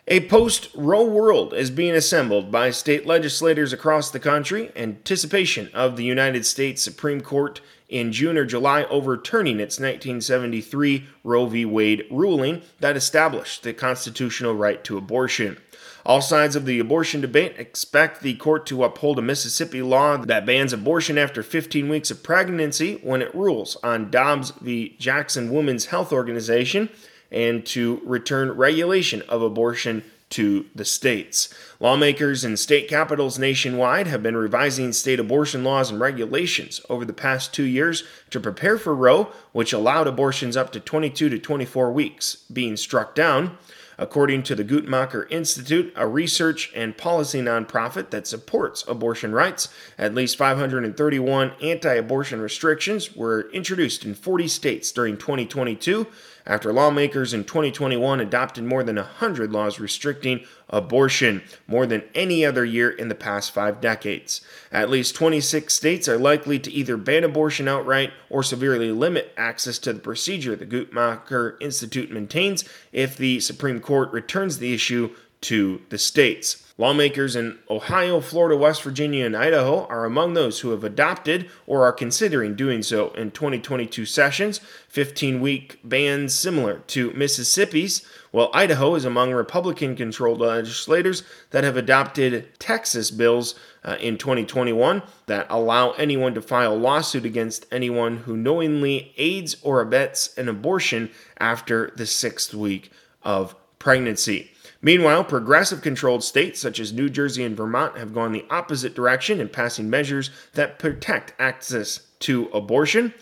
A 0.07 0.27
post 0.27 0.69
Roe 0.75 1.05
world 1.05 1.55
is 1.55 1.71
being 1.71 1.95
assembled 1.95 2.51
by 2.51 2.69
state 2.69 3.07
legislators 3.07 3.73
across 3.73 4.11
the 4.11 4.19
country 4.19 4.71
in 4.75 4.91
anticipation 4.91 5.71
of 5.73 5.95
the 5.95 6.03
United 6.03 6.45
States 6.45 6.83
Supreme 6.83 7.21
Court 7.21 7.61
in 7.93 8.11
June 8.11 8.39
or 8.39 8.45
July 8.45 8.85
overturning 8.85 9.59
its 9.59 9.79
1973 9.79 11.05
Roe 11.23 11.45
v. 11.45 11.63
Wade 11.63 12.05
ruling 12.09 12.63
that 12.79 12.97
established 12.97 13.61
the 13.61 13.71
constitutional 13.71 14.55
right 14.55 14.83
to 14.83 14.97
abortion. 14.97 15.57
All 16.03 16.19
sides 16.19 16.55
of 16.55 16.65
the 16.65 16.79
abortion 16.79 17.21
debate 17.21 17.53
expect 17.57 18.21
the 18.21 18.33
court 18.33 18.65
to 18.65 18.83
uphold 18.83 19.19
a 19.19 19.21
Mississippi 19.21 19.83
law 19.83 20.17
that 20.17 20.45
bans 20.45 20.73
abortion 20.73 21.19
after 21.19 21.43
15 21.43 21.87
weeks 21.87 22.09
of 22.09 22.23
pregnancy 22.23 22.95
when 23.03 23.21
it 23.21 23.33
rules 23.35 23.77
on 23.83 24.09
Dobbs 24.09 24.51
v. 24.59 24.97
Jackson 24.99 25.51
Women's 25.51 25.85
Health 25.85 26.11
Organization 26.11 26.89
and 27.31 27.63
to 27.67 28.01
return 28.03 28.51
regulation 28.51 29.21
of 29.29 29.43
abortion 29.43 30.03
to 30.33 30.65
the 30.73 30.85
states. 30.85 31.53
Lawmakers 31.79 32.43
in 32.43 32.57
state 32.57 32.87
capitals 32.87 33.37
nationwide 33.37 34.07
have 34.07 34.23
been 34.23 34.35
revising 34.35 34.91
state 34.91 35.19
abortion 35.19 35.63
laws 35.63 35.91
and 35.91 35.99
regulations 35.99 36.81
over 36.89 37.05
the 37.05 37.13
past 37.13 37.53
two 37.53 37.63
years 37.63 38.03
to 38.31 38.39
prepare 38.39 38.77
for 38.77 38.95
Roe, 38.95 39.31
which 39.51 39.73
allowed 39.73 40.07
abortions 40.07 40.57
up 40.57 40.71
to 40.71 40.79
22 40.79 41.29
to 41.29 41.39
24 41.39 41.91
weeks 41.91 42.35
being 42.51 42.75
struck 42.75 43.13
down. 43.13 43.57
According 44.03 44.43
to 44.43 44.55
the 44.55 44.65
Guttmacher 44.65 45.31
Institute, 45.31 45.93
a 45.95 46.05
research 46.05 46.73
and 46.75 46.97
policy 46.97 47.39
nonprofit 47.39 48.09
that 48.09 48.27
supports 48.27 48.83
abortion 48.85 49.31
rights, 49.31 49.69
at 49.97 50.13
least 50.13 50.35
531 50.35 51.53
anti 51.61 51.93
abortion 51.93 52.41
restrictions 52.41 53.15
were 53.15 53.49
introduced 53.51 54.03
in 54.03 54.13
40 54.13 54.49
states 54.49 54.91
during 54.91 55.15
2022 55.15 56.05
after 56.45 56.73
lawmakers 56.73 57.33
in 57.33 57.45
2021 57.45 58.19
adopted 58.19 58.65
more 58.65 58.83
than 58.83 58.97
100 58.97 59.53
laws 59.53 59.79
restricting 59.79 60.43
abortion, 60.73 61.43
more 61.67 61.85
than 61.85 62.03
any 62.15 62.43
other 62.43 62.65
year 62.65 62.89
in 62.89 63.07
the 63.07 63.15
past 63.15 63.51
five 63.51 63.79
decades. 63.79 64.41
At 64.71 64.89
least 64.89 65.15
26 65.15 65.73
states 65.73 66.09
are 66.09 66.17
likely 66.17 66.57
to 66.59 66.71
either 66.71 66.97
ban 66.97 67.23
abortion 67.23 67.67
outright 67.67 68.11
or 68.29 68.41
severely 68.41 68.91
limit 68.91 69.31
access 69.37 69.77
to 69.79 69.93
the 69.93 69.99
procedure 69.99 70.55
the 70.55 70.65
Guttmacher 70.65 71.61
Institute 71.61 72.11
maintains 72.11 72.65
if 72.91 73.15
the 73.15 73.39
Supreme 73.39 73.79
Court 73.79 74.11
returns 74.11 74.57
the 74.57 74.73
issue 74.73 75.15
to 75.43 75.81
the 75.89 75.97
states. 75.97 76.59
Lawmakers 76.75 77.35
in 77.35 77.59
Ohio, 77.69 78.19
Florida, 78.19 78.57
West 78.57 78.81
Virginia, 78.81 79.27
and 79.27 79.37
Idaho 79.37 79.85
are 79.87 80.05
among 80.05 80.33
those 80.33 80.61
who 80.61 80.71
have 80.71 80.83
adopted 80.83 81.47
or 81.67 81.85
are 81.85 81.93
considering 81.93 82.55
doing 82.55 82.81
so 82.81 83.11
in 83.11 83.29
2022 83.29 84.07
sessions, 84.07 84.59
15 84.87 85.39
week 85.39 85.79
bans 85.83 86.33
similar 86.33 86.79
to 86.87 87.11
Mississippi's, 87.13 88.03
while 88.31 88.49
Idaho 88.55 88.95
is 88.95 89.05
among 89.05 89.31
Republican 89.31 89.95
controlled 89.95 90.39
legislators 90.39 91.21
that 91.51 91.63
have 91.63 91.77
adopted 91.77 92.47
Texas 92.57 93.11
bills 93.11 93.53
uh, 93.83 93.97
in 93.99 94.17
2021 94.17 95.03
that 95.27 95.45
allow 95.51 95.91
anyone 95.91 96.33
to 96.33 96.41
file 96.41 96.73
a 96.73 96.75
lawsuit 96.75 97.23
against 97.23 97.67
anyone 97.71 98.17
who 98.17 98.35
knowingly 98.35 99.13
aids 99.17 99.57
or 99.61 99.79
abets 99.79 100.35
an 100.39 100.49
abortion 100.49 101.11
after 101.37 101.91
the 101.95 102.07
sixth 102.07 102.55
week 102.55 102.91
of 103.21 103.55
pregnancy. 103.77 104.52
Meanwhile, 104.85 105.23
progressive 105.23 105.81
controlled 105.81 106.25
states 106.25 106.59
such 106.59 106.77
as 106.77 106.91
New 106.91 107.09
Jersey 107.09 107.45
and 107.45 107.55
Vermont 107.55 107.97
have 107.97 108.13
gone 108.13 108.33
the 108.33 108.45
opposite 108.49 108.93
direction 108.93 109.39
in 109.39 109.47
passing 109.47 109.89
measures 109.89 110.29
that 110.55 110.77
protect 110.77 111.33
access 111.39 112.01
to 112.19 112.49
abortion. 112.53 113.13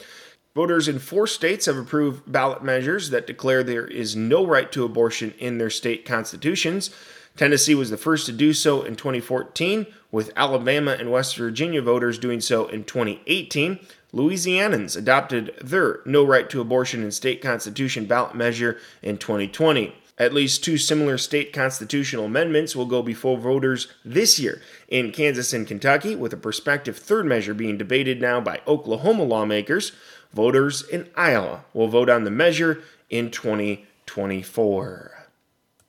Voters 0.56 0.88
in 0.88 0.98
four 0.98 1.28
states 1.28 1.68
have 1.68 1.78
approved 1.78 2.30
ballot 2.30 2.64
measures 2.64 3.12
that 3.12 3.28
declare 3.28 3.64
there 3.64 3.86
is 3.86 4.16
no 4.16 4.46
right 4.46 4.72
to 4.72 4.84
abortion 4.84 5.36
in 5.38 5.60
their 5.60 5.70
state 5.70 6.04
constitutions. 6.04 6.90
Tennessee 7.38 7.76
was 7.76 7.92
the 7.92 7.96
first 7.96 8.26
to 8.26 8.32
do 8.32 8.54
so 8.54 8.82
in 8.82 8.96
2014, 8.96 9.86
with 10.12 10.34
Alabama 10.36 10.98
and 11.00 11.12
West 11.12 11.38
Virginia 11.38 11.82
voters 11.82 12.18
doing 12.18 12.42
so 12.42 12.68
in 12.68 12.84
2018. 12.84 13.80
Louisianans 14.14 14.98
adopted 14.98 15.54
their 15.62 16.02
no 16.06 16.26
right 16.26 16.50
to 16.50 16.60
abortion 16.60 17.04
in 17.04 17.12
state 17.12 17.42
constitution 17.42 18.06
ballot 18.06 18.36
measure 18.36 18.78
in 19.02 19.18
2020. 19.18 19.96
At 20.22 20.34
least 20.36 20.64
two 20.64 20.78
similar 20.78 21.18
state 21.18 21.52
constitutional 21.52 22.26
amendments 22.26 22.76
will 22.76 22.86
go 22.86 23.02
before 23.02 23.40
voters 23.40 23.88
this 24.06 24.38
year 24.38 24.62
in 24.88 25.12
Kansas 25.12 25.52
and 25.52 25.66
Kentucky, 25.66 26.16
with 26.16 26.32
a 26.32 26.38
prospective 26.38 26.96
third 26.96 27.26
measure 27.26 27.56
being 27.56 27.76
debated 27.76 28.22
now 28.22 28.40
by 28.40 28.62
Oklahoma 28.68 29.24
lawmakers. 29.24 29.94
Voters 30.32 30.88
in 30.90 31.10
Iowa 31.16 31.66
will 31.74 31.88
vote 31.88 32.08
on 32.08 32.24
the 32.24 32.30
measure 32.30 32.84
in 33.10 33.32
2024. 33.32 35.21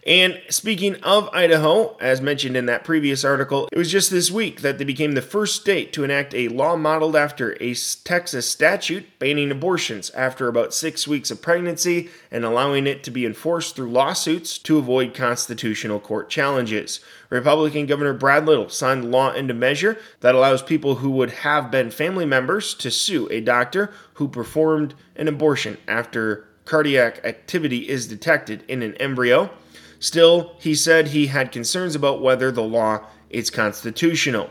And 0.04 0.40
speaking 0.48 0.96
of 1.04 1.28
Idaho, 1.32 1.96
as 2.00 2.20
mentioned 2.20 2.56
in 2.56 2.66
that 2.66 2.82
previous 2.82 3.24
article, 3.24 3.68
it 3.70 3.78
was 3.78 3.90
just 3.90 4.10
this 4.10 4.32
week 4.32 4.60
that 4.62 4.78
they 4.78 4.84
became 4.84 5.12
the 5.12 5.22
first 5.22 5.54
state 5.54 5.92
to 5.92 6.02
enact 6.02 6.34
a 6.34 6.48
law 6.48 6.74
modeled 6.76 7.14
after 7.14 7.56
a 7.60 7.74
Texas 8.02 8.50
statute 8.50 9.06
banning 9.20 9.52
abortions 9.52 10.10
after 10.10 10.48
about 10.48 10.74
six 10.74 11.06
weeks 11.06 11.30
of 11.30 11.40
pregnancy 11.40 12.10
and 12.32 12.44
allowing 12.44 12.88
it 12.88 13.04
to 13.04 13.12
be 13.12 13.24
enforced 13.24 13.76
through 13.76 13.92
lawsuits 13.92 14.58
to 14.58 14.76
avoid 14.76 15.14
constitutional 15.14 16.00
court 16.00 16.28
challenges. 16.28 16.98
Republican 17.30 17.86
Governor 17.86 18.12
Brad 18.12 18.44
Little 18.44 18.68
signed 18.68 19.04
the 19.04 19.08
law 19.08 19.32
into 19.32 19.54
measure 19.54 19.98
that 20.18 20.34
allows 20.34 20.62
people 20.62 20.96
who 20.96 21.10
would 21.12 21.30
have 21.30 21.70
been 21.70 21.92
family 21.92 22.26
members 22.26 22.74
to 22.74 22.90
sue 22.90 23.28
a 23.30 23.40
doctor 23.40 23.92
who 24.14 24.26
performed 24.26 24.94
an 25.14 25.28
abortion 25.28 25.78
after 25.86 26.44
cardiac 26.64 27.24
activity 27.24 27.88
is 27.88 28.08
detected 28.08 28.64
in 28.66 28.82
an 28.82 28.94
embryo. 28.96 29.50
Still, 30.02 30.56
he 30.58 30.74
said 30.74 31.08
he 31.08 31.28
had 31.28 31.52
concerns 31.52 31.94
about 31.94 32.20
whether 32.20 32.50
the 32.50 32.64
law 32.64 33.06
is 33.30 33.50
constitutional. 33.50 34.50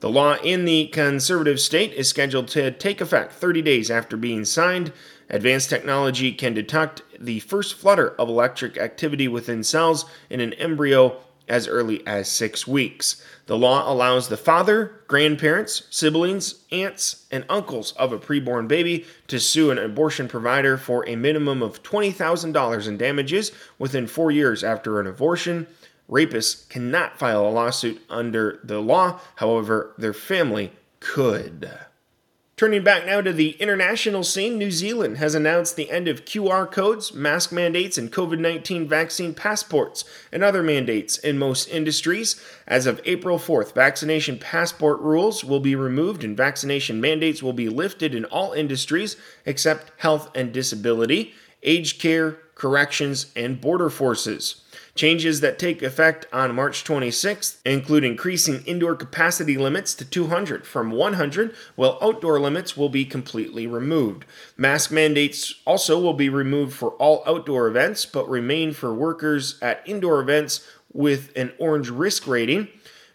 The 0.00 0.08
law 0.08 0.36
in 0.42 0.64
the 0.64 0.86
conservative 0.86 1.60
state 1.60 1.92
is 1.92 2.08
scheduled 2.08 2.48
to 2.48 2.70
take 2.70 3.02
effect 3.02 3.34
30 3.34 3.60
days 3.60 3.90
after 3.90 4.16
being 4.16 4.46
signed. 4.46 4.94
Advanced 5.28 5.68
technology 5.68 6.32
can 6.32 6.54
detect 6.54 7.02
the 7.20 7.40
first 7.40 7.74
flutter 7.74 8.12
of 8.12 8.30
electric 8.30 8.78
activity 8.78 9.28
within 9.28 9.62
cells 9.62 10.06
in 10.30 10.40
an 10.40 10.54
embryo 10.54 11.20
as 11.48 11.68
early 11.68 12.06
as 12.06 12.28
six 12.28 12.66
weeks. 12.66 13.22
The 13.46 13.56
law 13.56 13.90
allows 13.90 14.28
the 14.28 14.36
father, 14.36 15.00
grandparents, 15.08 15.84
siblings, 15.90 16.56
aunts, 16.70 17.26
and 17.30 17.44
uncles 17.48 17.92
of 17.92 18.12
a 18.12 18.18
preborn 18.18 18.68
baby 18.68 19.06
to 19.28 19.40
sue 19.40 19.70
an 19.70 19.78
abortion 19.78 20.28
provider 20.28 20.76
for 20.76 21.08
a 21.08 21.16
minimum 21.16 21.62
of 21.62 21.82
$20,000 21.82 22.88
in 22.88 22.96
damages 22.96 23.52
within 23.78 24.06
four 24.06 24.30
years 24.30 24.62
after 24.62 25.00
an 25.00 25.06
abortion. 25.06 25.66
Rapists 26.10 26.68
cannot 26.68 27.18
file 27.18 27.46
a 27.46 27.48
lawsuit 27.48 28.02
under 28.08 28.60
the 28.64 28.80
law, 28.80 29.20
however, 29.36 29.94
their 29.98 30.14
family 30.14 30.72
could. 31.00 31.70
Turning 32.58 32.82
back 32.82 33.06
now 33.06 33.20
to 33.20 33.32
the 33.32 33.50
international 33.60 34.24
scene, 34.24 34.58
New 34.58 34.72
Zealand 34.72 35.18
has 35.18 35.36
announced 35.36 35.76
the 35.76 35.92
end 35.92 36.08
of 36.08 36.24
QR 36.24 36.68
codes, 36.68 37.14
mask 37.14 37.52
mandates, 37.52 37.96
and 37.96 38.10
COVID 38.10 38.40
19 38.40 38.88
vaccine 38.88 39.32
passports, 39.32 40.04
and 40.32 40.42
other 40.42 40.60
mandates 40.60 41.18
in 41.18 41.38
most 41.38 41.68
industries. 41.68 42.34
As 42.66 42.84
of 42.86 43.00
April 43.04 43.38
4th, 43.38 43.76
vaccination 43.76 44.40
passport 44.40 44.98
rules 44.98 45.44
will 45.44 45.60
be 45.60 45.76
removed 45.76 46.24
and 46.24 46.36
vaccination 46.36 47.00
mandates 47.00 47.44
will 47.44 47.52
be 47.52 47.68
lifted 47.68 48.12
in 48.12 48.24
all 48.24 48.50
industries 48.50 49.16
except 49.46 49.92
health 49.98 50.28
and 50.34 50.52
disability, 50.52 51.34
aged 51.62 52.00
care, 52.00 52.38
corrections, 52.56 53.26
and 53.36 53.60
border 53.60 53.88
forces. 53.88 54.64
Changes 54.98 55.42
that 55.42 55.60
take 55.60 55.80
effect 55.80 56.26
on 56.32 56.56
March 56.56 56.82
26th 56.82 57.58
include 57.64 58.02
increasing 58.02 58.64
indoor 58.66 58.96
capacity 58.96 59.56
limits 59.56 59.94
to 59.94 60.04
200 60.04 60.66
from 60.66 60.90
100, 60.90 61.54
while 61.76 62.00
outdoor 62.02 62.40
limits 62.40 62.76
will 62.76 62.88
be 62.88 63.04
completely 63.04 63.64
removed. 63.64 64.24
Mask 64.56 64.90
mandates 64.90 65.54
also 65.64 66.00
will 66.00 66.14
be 66.14 66.28
removed 66.28 66.74
for 66.74 66.94
all 66.94 67.22
outdoor 67.28 67.68
events, 67.68 68.06
but 68.06 68.28
remain 68.28 68.72
for 68.72 68.92
workers 68.92 69.56
at 69.62 69.84
indoor 69.86 70.20
events 70.20 70.66
with 70.92 71.30
an 71.36 71.52
orange 71.60 71.90
risk 71.90 72.26
rating. 72.26 72.66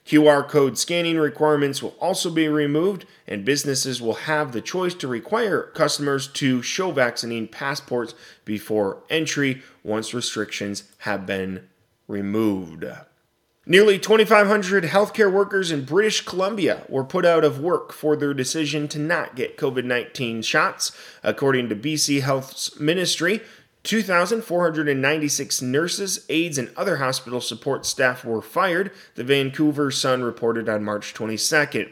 QR 0.07 0.47
code 0.47 0.77
scanning 0.77 1.17
requirements 1.17 1.83
will 1.83 1.97
also 1.99 2.29
be 2.29 2.47
removed, 2.47 3.05
and 3.27 3.43
businesses 3.43 4.01
will 4.01 4.13
have 4.13 4.53
the 4.53 4.61
choice 4.61 4.93
to 4.93 5.07
require 5.09 5.63
customers 5.75 6.29
to 6.29 6.61
show 6.61 6.91
vaccine 6.91 7.45
passports 7.45 8.13
before 8.45 9.03
entry 9.09 9.61
once 9.83 10.13
restrictions 10.13 10.83
have 10.99 11.25
been 11.25 11.67
removed. 12.13 12.85
Nearly 13.65 13.97
2,500 13.97 14.83
healthcare 14.85 15.31
workers 15.31 15.71
in 15.71 15.85
British 15.85 16.21
Columbia 16.21 16.83
were 16.87 17.03
put 17.03 17.25
out 17.25 17.43
of 17.43 17.59
work 17.59 17.91
for 17.91 18.15
their 18.15 18.33
decision 18.33 18.87
to 18.89 18.99
not 18.99 19.35
get 19.35 19.57
COVID 19.57 19.85
19 19.85 20.41
shots. 20.41 20.91
According 21.23 21.69
to 21.69 21.75
BC 21.75 22.21
Health's 22.21 22.77
ministry, 22.79 23.41
2,496 23.83 25.61
nurses, 25.61 26.25
aides, 26.29 26.57
and 26.57 26.71
other 26.77 26.97
hospital 26.97 27.41
support 27.41 27.85
staff 27.85 28.23
were 28.23 28.41
fired, 28.41 28.91
the 29.15 29.23
Vancouver 29.23 29.91
Sun 29.91 30.23
reported 30.23 30.69
on 30.69 30.83
March 30.83 31.13
22nd. 31.13 31.89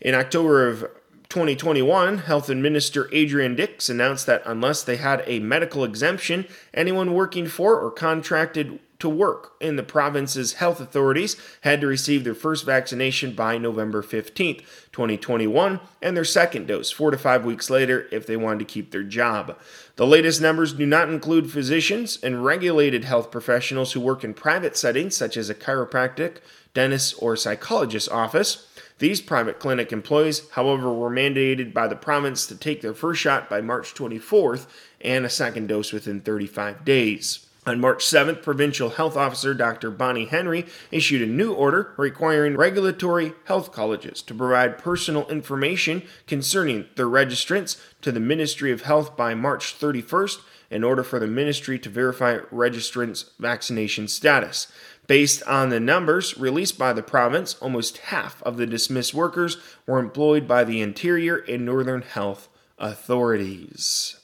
In 0.00 0.14
October 0.14 0.68
of 0.68 0.80
2021, 1.28 2.18
Health 2.18 2.48
and 2.48 2.62
Minister 2.62 3.08
Adrian 3.12 3.56
Dix 3.56 3.88
announced 3.88 4.26
that 4.26 4.42
unless 4.46 4.82
they 4.82 4.96
had 4.96 5.24
a 5.26 5.40
medical 5.40 5.82
exemption, 5.82 6.46
anyone 6.72 7.14
working 7.14 7.46
for 7.46 7.80
or 7.80 7.90
contracted 7.90 8.78
to 9.04 9.08
work 9.10 9.52
in 9.60 9.76
the 9.76 9.82
province's 9.82 10.54
health 10.54 10.80
authorities 10.80 11.36
had 11.60 11.78
to 11.82 11.86
receive 11.86 12.24
their 12.24 12.34
first 12.34 12.64
vaccination 12.64 13.34
by 13.34 13.58
November 13.58 14.02
15th, 14.02 14.60
2021, 14.92 15.78
and 16.00 16.16
their 16.16 16.24
second 16.24 16.66
dose 16.66 16.90
four 16.90 17.10
to 17.10 17.18
five 17.18 17.44
weeks 17.44 17.68
later 17.68 18.08
if 18.10 18.26
they 18.26 18.34
wanted 18.34 18.60
to 18.60 18.64
keep 18.64 18.90
their 18.90 19.02
job. 19.02 19.58
The 19.96 20.06
latest 20.06 20.40
numbers 20.40 20.72
do 20.72 20.86
not 20.86 21.10
include 21.10 21.50
physicians 21.50 22.18
and 22.22 22.42
regulated 22.42 23.04
health 23.04 23.30
professionals 23.30 23.92
who 23.92 24.00
work 24.00 24.24
in 24.24 24.32
private 24.32 24.74
settings, 24.74 25.14
such 25.14 25.36
as 25.36 25.50
a 25.50 25.54
chiropractic, 25.54 26.38
dentist, 26.72 27.14
or 27.18 27.36
psychologist 27.36 28.10
office. 28.10 28.66
These 29.00 29.20
private 29.20 29.58
clinic 29.58 29.92
employees, 29.92 30.48
however, 30.52 30.90
were 30.90 31.10
mandated 31.10 31.74
by 31.74 31.88
the 31.88 31.94
province 31.94 32.46
to 32.46 32.56
take 32.56 32.80
their 32.80 32.94
first 32.94 33.20
shot 33.20 33.50
by 33.50 33.60
March 33.60 33.92
24th 33.92 34.66
and 35.02 35.26
a 35.26 35.30
second 35.30 35.66
dose 35.66 35.92
within 35.92 36.22
35 36.22 36.86
days. 36.86 37.43
On 37.66 37.80
March 37.80 38.04
7th, 38.04 38.42
Provincial 38.42 38.90
Health 38.90 39.16
Officer 39.16 39.54
Dr. 39.54 39.90
Bonnie 39.90 40.26
Henry 40.26 40.66
issued 40.90 41.22
a 41.22 41.26
new 41.26 41.54
order 41.54 41.94
requiring 41.96 42.58
regulatory 42.58 43.32
health 43.44 43.72
colleges 43.72 44.20
to 44.22 44.34
provide 44.34 44.76
personal 44.76 45.26
information 45.28 46.02
concerning 46.26 46.84
their 46.96 47.06
registrants 47.06 47.80
to 48.02 48.12
the 48.12 48.20
Ministry 48.20 48.70
of 48.70 48.82
Health 48.82 49.16
by 49.16 49.32
March 49.32 49.78
31st 49.78 50.40
in 50.70 50.84
order 50.84 51.02
for 51.02 51.18
the 51.18 51.26
ministry 51.26 51.78
to 51.78 51.88
verify 51.88 52.36
registrants' 52.52 53.30
vaccination 53.38 54.08
status. 54.08 54.70
Based 55.06 55.42
on 55.44 55.70
the 55.70 55.80
numbers 55.80 56.36
released 56.36 56.78
by 56.78 56.92
the 56.92 57.02
province, 57.02 57.54
almost 57.62 57.96
half 57.96 58.42
of 58.42 58.58
the 58.58 58.66
dismissed 58.66 59.14
workers 59.14 59.56
were 59.86 59.98
employed 59.98 60.46
by 60.46 60.64
the 60.64 60.82
Interior 60.82 61.36
and 61.36 61.64
Northern 61.64 62.02
Health 62.02 62.50
authorities. 62.78 64.18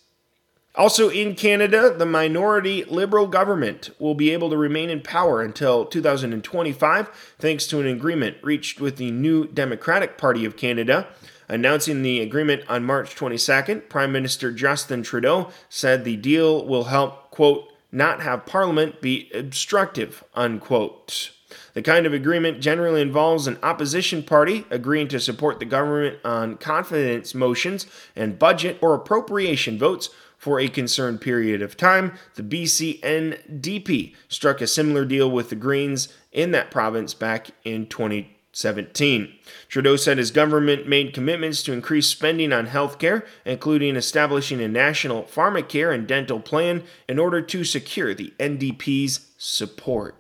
Also 0.77 1.09
in 1.11 1.35
Canada, 1.35 1.93
the 1.97 2.06
minority 2.06 2.85
Liberal 2.85 3.26
government 3.26 3.91
will 3.99 4.15
be 4.15 4.30
able 4.30 4.50
to 4.50 4.56
remain 4.56 4.89
in 4.89 5.00
power 5.00 5.43
until 5.43 5.85
2025 5.85 7.35
thanks 7.39 7.67
to 7.67 7.80
an 7.80 7.89
agreement 7.89 8.37
reached 8.43 8.80
with 8.80 8.97
the 8.97 9.11
new 9.11 9.47
Democratic 9.47 10.17
Party 10.17 10.45
of 10.45 10.56
Canada. 10.56 11.09
Announcing 11.49 12.02
the 12.02 12.21
agreement 12.21 12.63
on 12.69 12.85
March 12.85 13.17
22nd, 13.17 13.89
Prime 13.89 14.13
Minister 14.13 14.52
Justin 14.52 15.02
Trudeau 15.02 15.50
said 15.69 16.04
the 16.04 16.17
deal 16.17 16.65
will 16.65 16.85
help, 16.85 17.33
quote, 17.33 17.67
not 17.91 18.23
have 18.23 18.47
Parliament 18.47 19.00
be 19.00 19.28
obstructive, 19.35 20.23
unquote. 20.35 21.33
The 21.75 21.83
kind 21.83 22.06
of 22.06 22.15
agreement 22.15 22.61
generally 22.61 23.00
involves 23.00 23.49
an 23.49 23.59
opposition 23.65 24.23
party 24.23 24.65
agreeing 24.71 25.09
to 25.09 25.19
support 25.19 25.59
the 25.59 25.65
government 25.65 26.19
on 26.25 26.56
confidence 26.56 27.35
motions 27.35 27.87
and 28.15 28.39
budget 28.39 28.78
or 28.80 28.95
appropriation 28.95 29.76
votes 29.76 30.11
for 30.41 30.59
a 30.59 30.69
concerned 30.69 31.21
period 31.21 31.61
of 31.61 31.76
time. 31.76 32.15
The 32.35 32.43
BCNDP 32.43 34.15
struck 34.26 34.63
a 34.63 34.67
similar 34.67 35.05
deal 35.05 35.31
with 35.31 35.50
the 35.50 35.55
Greens 35.55 36.09
in 36.33 36.50
that 36.53 36.71
province 36.71 37.13
back 37.13 37.50
in 37.63 37.87
2017. 37.87 39.35
Trudeau 39.69 39.97
said 39.97 40.17
his 40.17 40.31
government 40.31 40.89
made 40.89 41.13
commitments 41.13 41.63
to 41.65 41.75
increase 41.75 42.07
spending 42.07 42.55
on 42.55 42.69
healthcare, 42.69 43.26
including 43.45 43.97
establishing 43.97 44.63
a 44.63 44.69
national 44.69 45.25
pharmacare 45.25 45.95
and 45.95 46.09
dental 46.09 46.41
plan 46.41 46.85
in 47.07 47.19
order 47.19 47.43
to 47.43 47.63
secure 47.63 48.15
the 48.15 48.33
NDP's 48.39 49.26
support. 49.37 50.17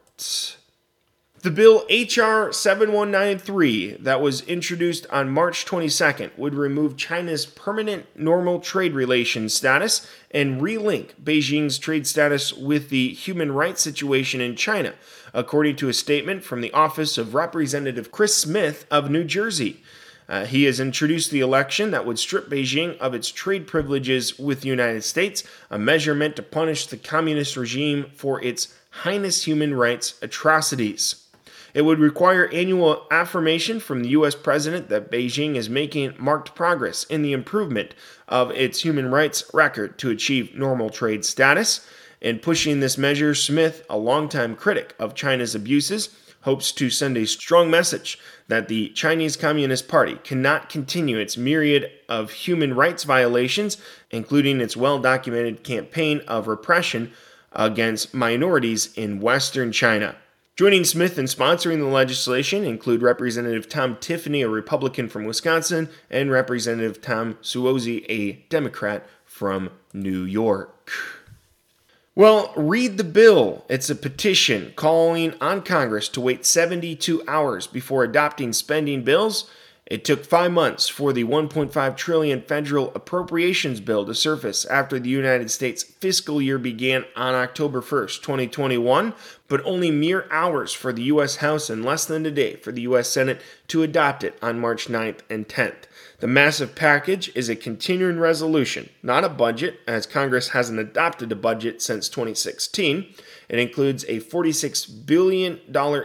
The 1.42 1.50
bill 1.50 1.86
H.R. 1.88 2.52
7193 2.52 3.94
that 4.00 4.20
was 4.20 4.42
introduced 4.42 5.06
on 5.06 5.30
March 5.30 5.64
22nd 5.64 6.36
would 6.36 6.54
remove 6.54 6.98
China's 6.98 7.46
permanent 7.46 8.04
normal 8.14 8.60
trade 8.60 8.92
relations 8.92 9.54
status 9.54 10.06
and 10.30 10.60
relink 10.60 11.14
Beijing's 11.14 11.78
trade 11.78 12.06
status 12.06 12.52
with 12.52 12.90
the 12.90 13.14
human 13.14 13.52
rights 13.52 13.80
situation 13.80 14.42
in 14.42 14.54
China, 14.54 14.92
according 15.32 15.76
to 15.76 15.88
a 15.88 15.94
statement 15.94 16.44
from 16.44 16.60
the 16.60 16.72
office 16.74 17.16
of 17.16 17.34
Representative 17.34 18.12
Chris 18.12 18.36
Smith 18.36 18.84
of 18.90 19.10
New 19.10 19.24
Jersey. 19.24 19.82
Uh, 20.28 20.44
he 20.44 20.64
has 20.64 20.78
introduced 20.78 21.30
the 21.30 21.40
election 21.40 21.90
that 21.90 22.04
would 22.04 22.18
strip 22.18 22.50
Beijing 22.50 22.98
of 22.98 23.14
its 23.14 23.30
trade 23.30 23.66
privileges 23.66 24.38
with 24.38 24.60
the 24.60 24.68
United 24.68 25.04
States, 25.04 25.42
a 25.70 25.78
measure 25.78 26.14
meant 26.14 26.36
to 26.36 26.42
punish 26.42 26.86
the 26.86 26.98
communist 26.98 27.56
regime 27.56 28.10
for 28.14 28.44
its 28.44 28.74
heinous 29.04 29.44
human 29.44 29.72
rights 29.72 30.18
atrocities. 30.20 31.28
It 31.74 31.82
would 31.82 31.98
require 31.98 32.48
annual 32.48 33.06
affirmation 33.10 33.80
from 33.80 34.02
the 34.02 34.10
U.S. 34.10 34.34
president 34.34 34.88
that 34.88 35.10
Beijing 35.10 35.54
is 35.54 35.68
making 35.68 36.14
marked 36.18 36.54
progress 36.54 37.04
in 37.04 37.22
the 37.22 37.32
improvement 37.32 37.94
of 38.28 38.50
its 38.50 38.82
human 38.82 39.10
rights 39.10 39.44
record 39.54 39.98
to 39.98 40.10
achieve 40.10 40.54
normal 40.54 40.90
trade 40.90 41.24
status. 41.24 41.86
In 42.20 42.38
pushing 42.38 42.80
this 42.80 42.98
measure, 42.98 43.34
Smith, 43.34 43.84
a 43.88 43.96
longtime 43.96 44.56
critic 44.56 44.94
of 44.98 45.14
China's 45.14 45.54
abuses, 45.54 46.10
hopes 46.42 46.72
to 46.72 46.90
send 46.90 47.16
a 47.16 47.26
strong 47.26 47.70
message 47.70 48.18
that 48.48 48.68
the 48.68 48.88
Chinese 48.90 49.36
Communist 49.36 49.88
Party 49.88 50.18
cannot 50.24 50.68
continue 50.68 51.18
its 51.18 51.36
myriad 51.36 51.90
of 52.08 52.30
human 52.30 52.74
rights 52.74 53.04
violations, 53.04 53.76
including 54.10 54.60
its 54.60 54.76
well 54.76 54.98
documented 54.98 55.62
campaign 55.62 56.20
of 56.26 56.48
repression 56.48 57.12
against 57.52 58.14
minorities 58.14 58.92
in 58.96 59.20
Western 59.20 59.72
China. 59.72 60.16
Joining 60.56 60.84
Smith 60.84 61.18
in 61.18 61.24
sponsoring 61.24 61.78
the 61.78 61.86
legislation 61.86 62.64
include 62.64 63.00
Representative 63.00 63.68
Tom 63.68 63.96
Tiffany, 63.98 64.42
a 64.42 64.48
Republican 64.48 65.08
from 65.08 65.24
Wisconsin, 65.24 65.88
and 66.10 66.30
Representative 66.30 67.00
Tom 67.00 67.38
Suozzi, 67.42 68.04
a 68.10 68.32
Democrat 68.50 69.06
from 69.24 69.70
New 69.94 70.22
York. 70.24 70.92
Well, 72.14 72.52
read 72.56 72.98
the 72.98 73.04
bill. 73.04 73.64
It's 73.70 73.88
a 73.88 73.94
petition 73.94 74.74
calling 74.76 75.32
on 75.40 75.62
Congress 75.62 76.08
to 76.10 76.20
wait 76.20 76.44
72 76.44 77.22
hours 77.26 77.66
before 77.66 78.04
adopting 78.04 78.52
spending 78.52 79.02
bills 79.04 79.50
it 79.90 80.04
took 80.04 80.24
five 80.24 80.52
months 80.52 80.88
for 80.88 81.12
the 81.12 81.24
1.5 81.24 81.96
trillion 81.96 82.42
federal 82.42 82.92
appropriations 82.94 83.80
bill 83.80 84.06
to 84.06 84.14
surface 84.14 84.64
after 84.66 85.00
the 85.00 85.10
United 85.10 85.50
States 85.50 85.82
fiscal 85.82 86.40
year 86.40 86.58
began 86.58 87.04
on 87.16 87.34
October 87.34 87.82
1st, 87.82 88.22
2021, 88.22 89.12
but 89.48 89.60
only 89.64 89.90
mere 89.90 90.28
hours 90.30 90.72
for 90.72 90.92
the 90.92 91.02
U.S. 91.02 91.36
House 91.36 91.68
and 91.68 91.84
less 91.84 92.04
than 92.04 92.24
a 92.24 92.30
day 92.30 92.54
for 92.54 92.70
the 92.70 92.82
U.S. 92.82 93.08
Senate 93.08 93.42
to 93.66 93.82
adopt 93.82 94.22
it 94.22 94.38
on 94.40 94.60
March 94.60 94.86
9th 94.86 95.18
and 95.28 95.48
10th. 95.48 95.86
The 96.20 96.26
massive 96.26 96.74
package 96.74 97.34
is 97.34 97.48
a 97.48 97.56
continuing 97.56 98.20
resolution, 98.20 98.90
not 99.02 99.24
a 99.24 99.30
budget, 99.30 99.80
as 99.88 100.06
Congress 100.06 100.50
hasn't 100.50 100.78
adopted 100.78 101.32
a 101.32 101.36
budget 101.36 101.80
since 101.80 102.10
2016. 102.10 103.06
It 103.48 103.58
includes 103.58 104.04
a 104.04 104.20
$46 104.20 105.06
billion 105.06 105.60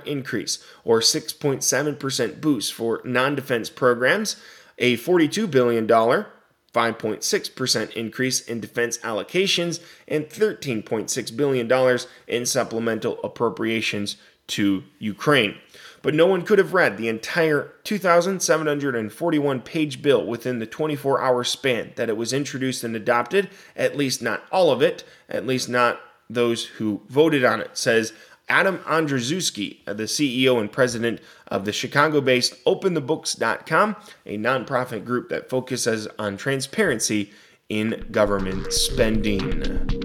increase, 0.05 0.59
or 0.85 1.01
6.7% 1.01 2.41
boost 2.41 2.73
for 2.73 3.01
non 3.03 3.35
defense 3.35 3.69
programs, 3.69 4.37
a 4.77 4.95
$42 4.97 5.51
billion 5.51 5.85
5.6% 5.85 7.91
increase 7.91 8.39
in 8.41 8.61
defense 8.61 8.97
allocations, 8.99 9.81
and 10.07 10.29
$13.6 10.29 11.37
billion 11.37 11.99
in 12.27 12.45
supplemental 12.45 13.19
appropriations 13.21 14.15
to 14.47 14.83
Ukraine. 14.99 15.57
But 16.05 16.13
no 16.13 16.27
one 16.27 16.43
could 16.43 16.59
have 16.59 16.75
read 16.75 16.97
the 16.97 17.07
entire 17.07 17.73
2,741 17.83 19.61
page 19.61 20.03
bill 20.03 20.23
within 20.23 20.59
the 20.59 20.67
24 20.67 21.19
hour 21.19 21.43
span 21.43 21.93
that 21.95 22.09
it 22.09 22.15
was 22.15 22.31
introduced 22.31 22.83
and 22.83 22.95
adopted, 22.95 23.49
at 23.75 23.97
least 23.97 24.21
not 24.21 24.43
all 24.51 24.69
of 24.69 24.83
it, 24.83 25.03
at 25.27 25.47
least 25.47 25.67
not 25.67 25.99
those 26.29 26.65
who 26.65 27.01
voted 27.09 27.43
on 27.43 27.59
it, 27.59 27.71
says 27.73 28.13
Adam 28.47 28.77
Andrzejewski, 28.85 29.79
uh, 29.87 29.95
the 29.95 30.03
CEO 30.03 30.61
and 30.61 30.71
president 30.71 31.21
of 31.47 31.65
the 31.65 31.73
Chicago 31.73 32.21
based 32.21 32.63
OpenTheBooks.com, 32.65 33.95
a 34.27 34.37
nonprofit 34.37 35.05
group 35.05 35.29
that 35.29 35.49
focuses 35.49 36.07
on 36.19 36.37
transparency 36.37 37.31
in 37.67 38.05
government 38.11 38.71
spending. 38.71 40.04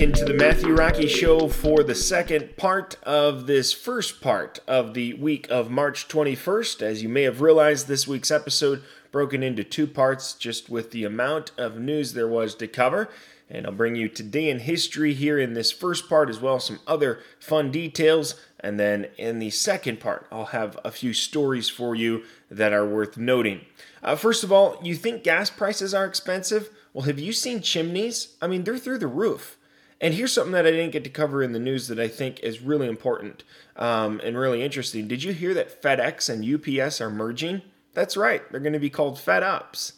Into 0.00 0.24
the 0.24 0.32
Matthew 0.32 0.72
Rocky 0.72 1.06
Show 1.06 1.46
for 1.48 1.82
the 1.82 1.94
second 1.94 2.56
part 2.56 2.96
of 3.02 3.46
this 3.46 3.74
first 3.74 4.22
part 4.22 4.58
of 4.66 4.94
the 4.94 5.12
week 5.12 5.46
of 5.50 5.70
March 5.70 6.08
21st. 6.08 6.80
As 6.80 7.02
you 7.02 7.10
may 7.10 7.24
have 7.24 7.42
realized, 7.42 7.86
this 7.86 8.08
week's 8.08 8.30
episode 8.30 8.82
broken 9.12 9.42
into 9.42 9.62
two 9.62 9.86
parts 9.86 10.32
just 10.32 10.70
with 10.70 10.90
the 10.92 11.04
amount 11.04 11.50
of 11.58 11.78
news 11.78 12.14
there 12.14 12.26
was 12.26 12.54
to 12.54 12.66
cover. 12.66 13.10
And 13.50 13.66
I'll 13.66 13.72
bring 13.72 13.94
you 13.94 14.08
today 14.08 14.48
in 14.48 14.60
history 14.60 15.12
here 15.12 15.38
in 15.38 15.52
this 15.52 15.70
first 15.70 16.08
part, 16.08 16.30
as 16.30 16.40
well 16.40 16.56
as 16.56 16.64
some 16.64 16.80
other 16.86 17.20
fun 17.38 17.70
details. 17.70 18.36
And 18.58 18.80
then 18.80 19.08
in 19.18 19.38
the 19.38 19.50
second 19.50 20.00
part, 20.00 20.26
I'll 20.32 20.46
have 20.46 20.78
a 20.82 20.90
few 20.90 21.12
stories 21.12 21.68
for 21.68 21.94
you 21.94 22.22
that 22.50 22.72
are 22.72 22.86
worth 22.86 23.18
noting. 23.18 23.66
Uh, 24.02 24.16
first 24.16 24.44
of 24.44 24.50
all, 24.50 24.78
you 24.82 24.94
think 24.94 25.24
gas 25.24 25.50
prices 25.50 25.92
are 25.92 26.06
expensive? 26.06 26.70
Well, 26.94 27.04
have 27.04 27.18
you 27.18 27.34
seen 27.34 27.60
chimneys? 27.60 28.36
I 28.40 28.46
mean, 28.46 28.64
they're 28.64 28.78
through 28.78 28.98
the 28.98 29.06
roof. 29.06 29.58
And 30.00 30.14
here's 30.14 30.32
something 30.32 30.52
that 30.52 30.66
I 30.66 30.70
didn't 30.70 30.92
get 30.92 31.04
to 31.04 31.10
cover 31.10 31.42
in 31.42 31.52
the 31.52 31.58
news 31.58 31.88
that 31.88 32.00
I 32.00 32.08
think 32.08 32.40
is 32.40 32.62
really 32.62 32.88
important 32.88 33.44
um, 33.76 34.20
and 34.24 34.36
really 34.36 34.62
interesting. 34.62 35.06
Did 35.06 35.22
you 35.22 35.32
hear 35.32 35.52
that 35.54 35.82
FedEx 35.82 36.30
and 36.30 36.80
UPS 36.80 37.00
are 37.00 37.10
merging? 37.10 37.62
That's 37.92 38.16
right, 38.16 38.42
they're 38.50 38.60
going 38.60 38.72
to 38.72 38.78
be 38.78 38.90
called 38.90 39.16
FedUps. 39.16 39.92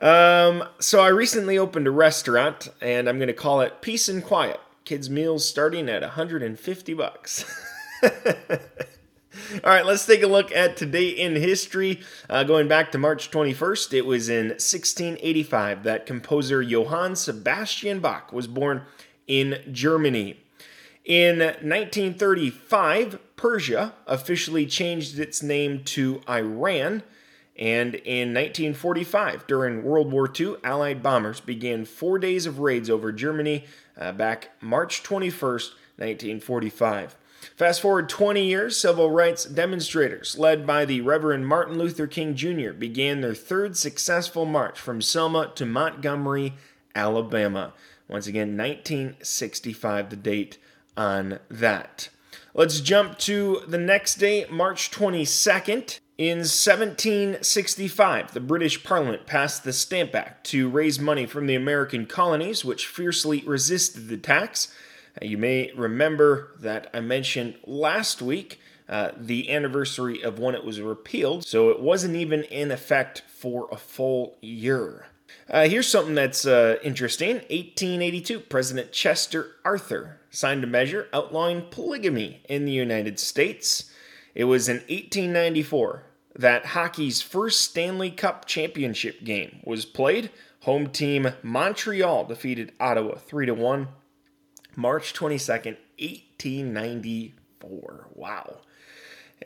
Um, 0.00 0.64
so 0.78 1.00
I 1.00 1.08
recently 1.08 1.58
opened 1.58 1.86
a 1.86 1.90
restaurant, 1.90 2.68
and 2.80 3.08
I'm 3.08 3.18
going 3.18 3.28
to 3.28 3.34
call 3.34 3.60
it 3.60 3.80
Peace 3.80 4.08
and 4.08 4.22
Quiet. 4.22 4.60
Kids 4.84 5.08
meals 5.08 5.48
starting 5.48 5.88
at 5.88 6.02
150 6.02 6.94
bucks. 6.94 7.44
All 9.52 9.70
right, 9.70 9.84
let's 9.84 10.06
take 10.06 10.22
a 10.22 10.26
look 10.26 10.50
at 10.52 10.78
today 10.78 11.08
in 11.08 11.36
history. 11.36 12.00
Uh, 12.30 12.42
going 12.42 12.68
back 12.68 12.90
to 12.92 12.98
March 12.98 13.30
21st, 13.30 13.92
it 13.92 14.06
was 14.06 14.30
in 14.30 14.46
1685 14.48 15.82
that 15.82 16.06
composer 16.06 16.62
Johann 16.62 17.16
Sebastian 17.16 18.00
Bach 18.00 18.32
was 18.32 18.46
born 18.46 18.82
in 19.26 19.60
Germany. 19.70 20.40
In 21.04 21.40
1935, 21.40 23.18
Persia 23.36 23.92
officially 24.06 24.64
changed 24.64 25.18
its 25.18 25.42
name 25.42 25.84
to 25.84 26.22
Iran. 26.26 27.02
And 27.54 27.96
in 27.96 28.32
1945, 28.32 29.46
during 29.46 29.82
World 29.82 30.10
War 30.10 30.32
II, 30.34 30.54
Allied 30.64 31.02
bombers 31.02 31.40
began 31.40 31.84
four 31.84 32.18
days 32.18 32.46
of 32.46 32.60
raids 32.60 32.88
over 32.88 33.12
Germany 33.12 33.66
uh, 34.00 34.12
back 34.12 34.50
March 34.62 35.02
21st, 35.02 35.72
1945. 35.98 37.16
Fast 37.56 37.80
forward 37.80 38.08
20 38.08 38.44
years, 38.44 38.76
civil 38.76 39.10
rights 39.10 39.44
demonstrators, 39.44 40.38
led 40.38 40.66
by 40.66 40.84
the 40.84 41.00
Reverend 41.00 41.46
Martin 41.46 41.78
Luther 41.78 42.06
King 42.06 42.34
Jr., 42.34 42.72
began 42.72 43.20
their 43.20 43.34
third 43.34 43.76
successful 43.76 44.44
march 44.44 44.78
from 44.78 45.02
Selma 45.02 45.52
to 45.56 45.66
Montgomery, 45.66 46.54
Alabama. 46.94 47.72
Once 48.08 48.26
again, 48.26 48.56
1965, 48.56 50.10
the 50.10 50.16
date 50.16 50.58
on 50.96 51.38
that. 51.48 52.08
Let's 52.54 52.80
jump 52.80 53.18
to 53.20 53.62
the 53.66 53.78
next 53.78 54.16
day, 54.16 54.46
March 54.50 54.90
22nd. 54.90 55.98
In 56.18 56.38
1765, 56.38 58.34
the 58.34 58.40
British 58.40 58.84
Parliament 58.84 59.26
passed 59.26 59.64
the 59.64 59.72
Stamp 59.72 60.14
Act 60.14 60.44
to 60.48 60.68
raise 60.68 61.00
money 61.00 61.26
from 61.26 61.46
the 61.46 61.54
American 61.54 62.06
colonies, 62.06 62.64
which 62.64 62.86
fiercely 62.86 63.42
resisted 63.46 64.08
the 64.08 64.18
tax. 64.18 64.72
Uh, 65.20 65.24
you 65.24 65.38
may 65.38 65.72
remember 65.76 66.52
that 66.60 66.88
I 66.94 67.00
mentioned 67.00 67.56
last 67.66 68.22
week 68.22 68.60
uh, 68.88 69.10
the 69.16 69.50
anniversary 69.50 70.22
of 70.22 70.38
when 70.38 70.54
it 70.54 70.64
was 70.64 70.80
repealed, 70.80 71.46
so 71.46 71.70
it 71.70 71.80
wasn't 71.80 72.16
even 72.16 72.42
in 72.44 72.70
effect 72.70 73.22
for 73.28 73.68
a 73.70 73.76
full 73.76 74.36
year. 74.40 75.06
Uh, 75.48 75.68
here's 75.68 75.88
something 75.88 76.14
that's 76.14 76.46
uh, 76.46 76.76
interesting. 76.82 77.36
1882, 77.36 78.40
President 78.40 78.92
Chester 78.92 79.52
Arthur 79.64 80.20
signed 80.30 80.64
a 80.64 80.66
measure 80.66 81.08
outlawing 81.12 81.66
polygamy 81.70 82.42
in 82.48 82.64
the 82.64 82.72
United 82.72 83.18
States. 83.18 83.90
It 84.34 84.44
was 84.44 84.68
in 84.68 84.76
1894 84.76 86.04
that 86.36 86.66
hockey's 86.66 87.20
first 87.20 87.60
Stanley 87.60 88.10
Cup 88.10 88.46
championship 88.46 89.24
game 89.24 89.60
was 89.64 89.84
played. 89.84 90.30
Home 90.60 90.88
team 90.88 91.32
Montreal 91.42 92.24
defeated 92.24 92.72
Ottawa 92.80 93.16
3 93.16 93.46
to 93.46 93.54
1 93.54 93.88
March 94.76 95.14
22nd, 95.14 95.76
1894. 95.98 98.08
Wow. 98.14 98.58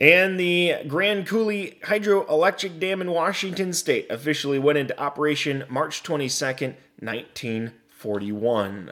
And 0.00 0.38
the 0.38 0.76
Grand 0.86 1.26
Coulee 1.26 1.78
Hydroelectric 1.84 2.78
Dam 2.78 3.00
in 3.00 3.10
Washington 3.10 3.72
State 3.72 4.10
officially 4.10 4.58
went 4.58 4.78
into 4.78 5.00
operation 5.00 5.64
March 5.68 6.02
22nd, 6.02 6.74
1941. 7.00 8.90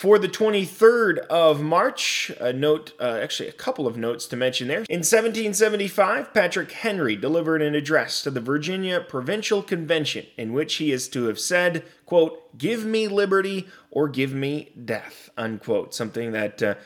For 0.00 0.18
the 0.18 0.30
23rd 0.30 1.18
of 1.26 1.60
March, 1.60 2.32
a 2.40 2.54
note, 2.54 2.94
uh, 2.98 3.20
actually 3.22 3.50
a 3.50 3.52
couple 3.52 3.86
of 3.86 3.98
notes 3.98 4.26
to 4.28 4.34
mention 4.34 4.66
there. 4.68 4.78
In 4.88 5.00
1775, 5.00 6.32
Patrick 6.32 6.72
Henry 6.72 7.16
delivered 7.16 7.60
an 7.60 7.74
address 7.74 8.22
to 8.22 8.30
the 8.30 8.40
Virginia 8.40 9.02
Provincial 9.02 9.62
Convention 9.62 10.24
in 10.38 10.54
which 10.54 10.76
he 10.76 10.90
is 10.90 11.06
to 11.08 11.26
have 11.26 11.38
said, 11.38 11.84
quote, 12.06 12.56
give 12.56 12.86
me 12.86 13.08
liberty 13.08 13.68
or 13.90 14.08
give 14.08 14.32
me 14.32 14.72
death, 14.82 15.28
unquote. 15.36 15.94
Something 15.94 16.32
that 16.32 16.62
uh, 16.62 16.76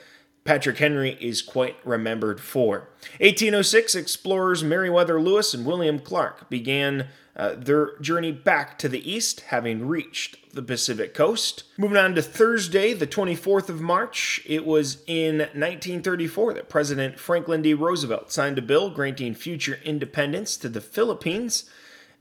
Patrick 0.43 0.79
Henry 0.79 1.17
is 1.21 1.41
quite 1.41 1.77
remembered 1.85 2.41
for. 2.41 2.89
1806, 3.21 3.95
explorers 3.95 4.65
Meriwether 4.65 5.21
Lewis 5.21 5.55
and 5.55 5.65
William 5.65 6.01
Clark 6.01 6.51
began 6.51 7.07
uh, 7.37 7.55
their 7.57 7.97
journey 8.01 8.33
back 8.33 8.77
to 8.81 8.89
the 8.89 9.09
east, 9.09 9.43
having 9.43 9.87
reached 9.87 10.37
the 10.55 10.63
Pacific 10.63 11.15
coast. 11.15 11.65
Moving 11.77 11.97
on 11.97 12.15
to 12.15 12.23
Thursday, 12.23 12.93
the 12.93 13.07
24th 13.07 13.69
of 13.69 13.81
March, 13.81 14.43
it 14.47 14.65
was 14.65 15.03
in 15.07 15.39
1934 15.39 16.55
that 16.55 16.69
President 16.69 17.19
Franklin 17.19 17.63
D. 17.63 17.75
Roosevelt 17.75 18.33
signed 18.33 18.59
a 18.59 18.63
bill 18.63 18.91
granting 18.91 19.35
future 19.35 19.79
independence 19.85 20.57
to 20.59 20.69
the 20.69 20.81
Philippines, 20.81 21.69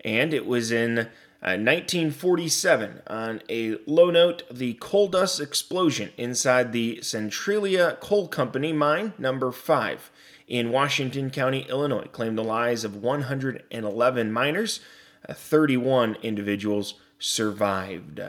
and 0.04 0.34
it 0.34 0.46
was 0.46 0.72
in 0.72 1.10
uh, 1.42 1.60
1947, 1.60 3.02
on 3.08 3.42
a 3.50 3.78
low 3.86 4.10
note, 4.10 4.44
the 4.50 4.76
coal 4.76 5.10
dust 5.10 5.42
explosion 5.42 6.10
inside 6.16 6.72
the 6.72 7.02
Centralia 7.02 7.98
Coal 8.00 8.30
Company 8.30 8.72
mine 8.72 9.14
number 9.18 9.52
5 9.52 10.12
in 10.48 10.72
Washington 10.72 11.30
County, 11.30 11.66
Illinois, 11.70 12.08
claimed 12.12 12.38
the 12.38 12.44
lives 12.44 12.84
of 12.84 12.96
111 12.96 14.32
miners. 14.32 14.80
Uh, 15.28 15.34
31 15.34 16.16
individuals 16.22 16.96
survived. 17.24 18.22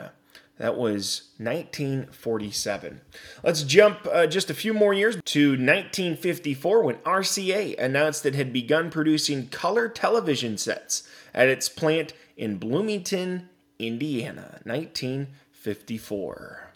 That 0.57 0.77
was 0.77 1.31
1947. 1.39 3.01
Let's 3.43 3.65
jump 3.65 4.07
uh, 4.11 4.29
just 4.29 4.51
a 4.51 4.55
few 4.55 4.73
more 4.73 4.95
years 4.95 5.17
to 5.17 5.51
1954 5.51 6.85
when 6.85 6.97
RCA 6.99 7.77
announced 7.77 8.25
it 8.25 8.37
had 8.37 8.53
begun 8.53 8.91
producing 8.91 9.49
color 9.49 9.89
television 9.89 10.57
sets 10.57 11.09
at 11.35 11.49
its 11.49 11.69
plant 11.69 12.13
in 12.37 12.59
Bloomington, 12.59 13.49
Indiana. 13.81 14.61
1954. 14.63 16.71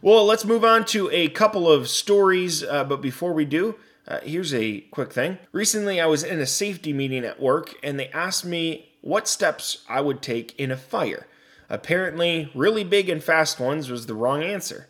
Well, 0.00 0.24
let's 0.24 0.44
move 0.44 0.64
on 0.64 0.84
to 0.86 1.10
a 1.10 1.28
couple 1.28 1.70
of 1.70 1.88
stories, 1.88 2.62
uh, 2.62 2.84
but 2.84 3.02
before 3.02 3.32
we 3.32 3.44
do, 3.44 3.74
uh, 4.06 4.20
here's 4.22 4.54
a 4.54 4.80
quick 4.92 5.12
thing. 5.12 5.38
Recently, 5.50 6.00
I 6.00 6.06
was 6.06 6.22
in 6.22 6.40
a 6.40 6.46
safety 6.46 6.92
meeting 6.92 7.24
at 7.24 7.40
work, 7.40 7.74
and 7.82 7.98
they 7.98 8.08
asked 8.08 8.44
me 8.44 8.91
what 9.02 9.28
steps 9.28 9.84
I 9.88 10.00
would 10.00 10.22
take 10.22 10.58
in 10.58 10.70
a 10.70 10.76
fire. 10.76 11.26
Apparently, 11.68 12.50
really 12.54 12.84
big 12.84 13.08
and 13.08 13.22
fast 13.22 13.60
ones 13.60 13.90
was 13.90 14.06
the 14.06 14.14
wrong 14.14 14.42
answer. 14.42 14.88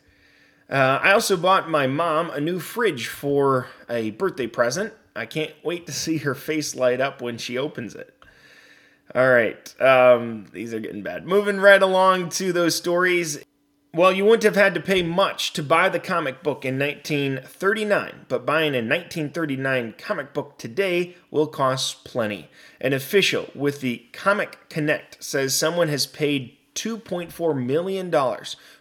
Uh, 0.70 1.00
I 1.02 1.12
also 1.12 1.36
bought 1.36 1.68
my 1.68 1.86
mom 1.86 2.30
a 2.30 2.40
new 2.40 2.58
fridge 2.58 3.08
for 3.08 3.66
a 3.90 4.10
birthday 4.12 4.46
present. 4.46 4.92
I 5.14 5.26
can't 5.26 5.52
wait 5.64 5.86
to 5.86 5.92
see 6.04 6.18
her 6.18 6.34
face 6.34 6.74
light 6.74 7.00
up 7.00 7.20
when 7.20 7.38
she 7.38 7.58
opens 7.58 7.94
it. 7.94 8.14
All 9.14 9.28
right. 9.28 9.80
Um, 9.80 10.46
these 10.52 10.72
are 10.72 10.80
getting 10.80 11.02
bad. 11.02 11.26
Moving 11.26 11.58
right 11.58 11.82
along 11.82 12.30
to 12.30 12.52
those 12.52 12.74
stories. 12.74 13.42
Well, 13.94 14.10
you 14.10 14.24
wouldn't 14.24 14.44
have 14.44 14.56
had 14.56 14.72
to 14.72 14.80
pay 14.80 15.02
much 15.02 15.52
to 15.52 15.62
buy 15.62 15.90
the 15.90 16.00
comic 16.00 16.42
book 16.42 16.64
in 16.64 16.78
1939, 16.78 18.24
but 18.26 18.46
buying 18.46 18.72
a 18.72 18.78
1939 18.78 19.96
comic 19.98 20.32
book 20.32 20.56
today 20.56 21.14
will 21.30 21.46
cost 21.46 22.02
plenty. 22.02 22.48
An 22.80 22.94
official 22.94 23.50
with 23.54 23.82
the 23.82 24.06
Comic 24.14 24.70
Connect 24.70 25.22
says 25.22 25.54
someone 25.54 25.88
has 25.88 26.06
paid 26.06 26.56
$2.4 26.74 27.66
million 27.66 28.10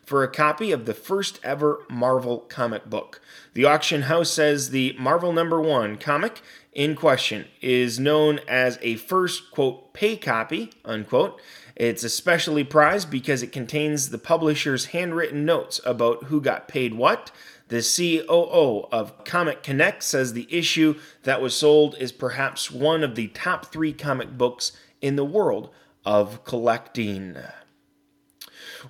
for 0.06 0.24
a 0.24 0.32
copy 0.32 0.72
of 0.72 0.86
the 0.86 0.94
first 0.94 1.42
ever 1.44 1.84
Marvel 1.90 2.40
comic 2.40 2.90
book. 2.90 3.20
The 3.54 3.66
auction 3.66 4.04
house 4.04 4.32
says 4.32 4.70
the 4.70 4.96
Marvel 4.98 5.34
number 5.34 5.60
one 5.60 5.98
comic 5.98 6.42
in 6.72 6.96
question 6.96 7.48
is 7.62 8.00
known 8.00 8.40
as 8.48 8.80
a 8.82 8.96
first, 8.96 9.52
quote, 9.52 9.92
pay 9.92 10.16
copy, 10.16 10.72
unquote. 10.86 11.42
It's 11.82 12.04
especially 12.04 12.64
prized 12.64 13.10
because 13.10 13.42
it 13.42 13.52
contains 13.52 14.12
the 14.12 14.20
publisher's 14.20 14.86
handwritten 14.86 15.46
notes 15.46 15.82
about 15.84 16.26
who 16.26 16.40
got 16.40 16.68
paid 16.68 16.94
what. 16.94 17.32
The 17.70 17.82
COO 17.82 18.88
of 18.92 19.24
Comic 19.24 19.64
Connect 19.64 20.04
says 20.04 20.34
the 20.34 20.46
issue 20.52 21.00
that 21.24 21.42
was 21.42 21.56
sold 21.56 21.96
is 21.98 22.12
perhaps 22.12 22.70
one 22.70 23.04
of 23.04 23.16
the 23.16 23.30
top 23.30 23.72
three 23.72 23.94
comic 23.94 24.38
books 24.38 24.74
in 25.02 25.16
the 25.16 25.26
world 25.26 25.72
of 26.06 26.44
collecting. 26.44 27.36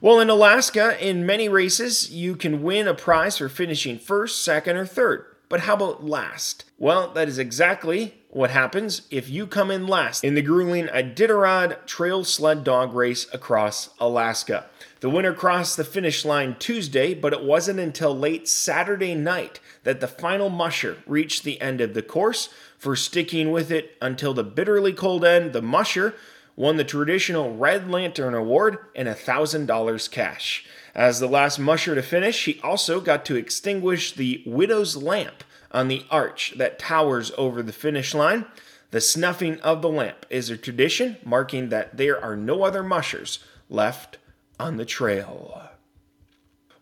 Well, 0.02 0.20
in 0.20 0.30
Alaska, 0.30 0.98
in 1.00 1.26
many 1.26 1.48
races, 1.48 2.12
you 2.12 2.36
can 2.36 2.62
win 2.62 2.90
a 2.90 2.94
prize 2.94 3.38
for 3.38 3.48
finishing 3.48 4.00
first, 4.00 4.44
second, 4.44 4.76
or 4.76 4.86
third. 4.86 5.31
But 5.52 5.60
how 5.60 5.74
about 5.74 6.06
last? 6.06 6.64
Well, 6.80 7.12
that 7.12 7.28
is 7.28 7.38
exactly 7.38 8.14
what 8.30 8.52
happens 8.52 9.02
if 9.12 9.30
you 9.30 9.46
come 9.46 9.70
in 9.70 9.86
last 9.86 10.24
in 10.24 10.34
the 10.34 10.42
grueling 10.42 10.88
Iditarod 10.88 11.86
Trail 11.86 12.24
Sled 12.24 12.64
Dog 12.64 12.94
Race 12.94 13.28
across 13.34 13.90
Alaska. 14.00 14.68
The 15.02 15.10
winner 15.10 15.34
crossed 15.34 15.76
the 15.76 15.84
finish 15.84 16.24
line 16.24 16.56
Tuesday, 16.58 17.14
but 17.14 17.34
it 17.34 17.44
wasn't 17.44 17.82
until 17.82 18.18
late 18.18 18.48
Saturday 18.48 19.14
night 19.14 19.60
that 19.84 20.00
the 20.00 20.08
final 20.08 20.50
musher 20.50 21.00
reached 21.06 21.44
the 21.44 21.60
end 21.60 21.82
of 21.82 21.96
the 21.96 22.02
course. 22.02 22.48
For 22.78 22.96
sticking 22.96 23.52
with 23.52 23.72
it 23.72 23.98
until 24.02 24.34
the 24.34 24.46
bitterly 24.46 24.94
cold 24.94 25.26
end, 25.26 25.52
the 25.52 25.62
musher 25.62 26.16
won 26.56 26.78
the 26.78 26.86
traditional 26.86 27.58
Red 27.58 27.92
Lantern 27.92 28.34
Award 28.34 28.78
and 28.96 29.10
$1,000 29.10 30.12
cash. 30.12 30.66
As 30.94 31.20
the 31.20 31.28
last 31.28 31.58
musher 31.58 31.96
to 31.96 32.02
finish, 32.02 32.46
he 32.46 32.60
also 32.62 33.00
got 33.00 33.26
to 33.26 33.36
extinguish 33.36 34.14
the 34.14 34.44
widow's 34.46 34.96
lamp 34.96 35.44
on 35.72 35.88
the 35.88 36.06
arch 36.12 36.54
that 36.58 36.80
towers 36.80 37.32
over 37.38 37.64
the 37.64 37.74
finish 37.74 38.14
line. 38.14 38.46
The 38.92 39.00
snuffing 39.00 39.60
of 39.62 39.82
the 39.82 39.90
lamp 39.90 40.26
is 40.30 40.50
a 40.50 40.58
tradition 40.58 41.18
marking 41.24 41.70
that 41.70 41.96
there 41.96 42.22
are 42.22 42.36
no 42.36 42.64
other 42.64 42.84
mushers 42.84 43.40
left 43.70 44.18
on 44.60 44.76
the 44.76 44.86
trail. 44.86 45.70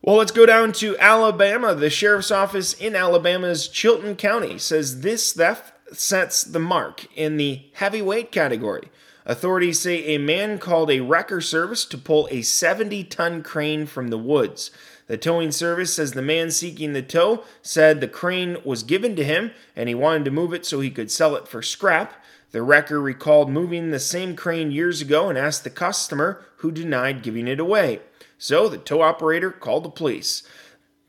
Well, 0.01 0.15
let's 0.15 0.31
go 0.31 0.45
down 0.45 0.71
to 0.73 0.97
Alabama. 0.97 1.75
The 1.75 1.89
sheriff's 1.89 2.31
office 2.31 2.73
in 2.73 2.95
Alabama's 2.95 3.67
Chilton 3.67 4.15
County 4.15 4.57
says 4.57 5.01
this 5.01 5.33
theft 5.33 5.73
sets 5.93 6.43
the 6.43 6.59
mark 6.59 7.05
in 7.15 7.37
the 7.37 7.63
heavyweight 7.73 8.31
category. 8.31 8.89
Authorities 9.29 9.79
say 9.79 10.03
a 10.05 10.17
man 10.17 10.57
called 10.57 10.89
a 10.89 11.01
wrecker 11.01 11.39
service 11.39 11.85
to 11.85 11.99
pull 11.99 12.27
a 12.31 12.41
70 12.41 13.03
ton 13.03 13.43
crane 13.43 13.85
from 13.85 14.07
the 14.07 14.17
woods. 14.17 14.71
The 15.05 15.19
towing 15.19 15.51
service 15.51 15.93
says 15.93 16.13
the 16.13 16.23
man 16.23 16.49
seeking 16.49 16.93
the 16.93 17.03
tow 17.03 17.43
said 17.61 18.01
the 18.01 18.07
crane 18.07 18.57
was 18.65 18.81
given 18.81 19.15
to 19.17 19.23
him 19.23 19.51
and 19.75 19.87
he 19.87 19.93
wanted 19.93 20.25
to 20.25 20.31
move 20.31 20.51
it 20.51 20.65
so 20.65 20.79
he 20.79 20.89
could 20.89 21.11
sell 21.11 21.35
it 21.35 21.47
for 21.47 21.61
scrap. 21.61 22.15
The 22.53 22.63
wrecker 22.63 22.99
recalled 22.99 23.51
moving 23.51 23.91
the 23.91 23.99
same 23.99 24.35
crane 24.35 24.71
years 24.71 24.99
ago 24.99 25.29
and 25.29 25.37
asked 25.37 25.63
the 25.63 25.69
customer, 25.69 26.43
who 26.57 26.71
denied 26.71 27.21
giving 27.21 27.47
it 27.47 27.59
away. 27.59 27.99
So 28.39 28.67
the 28.67 28.79
tow 28.79 29.01
operator 29.03 29.51
called 29.51 29.83
the 29.85 29.89
police. 29.89 30.41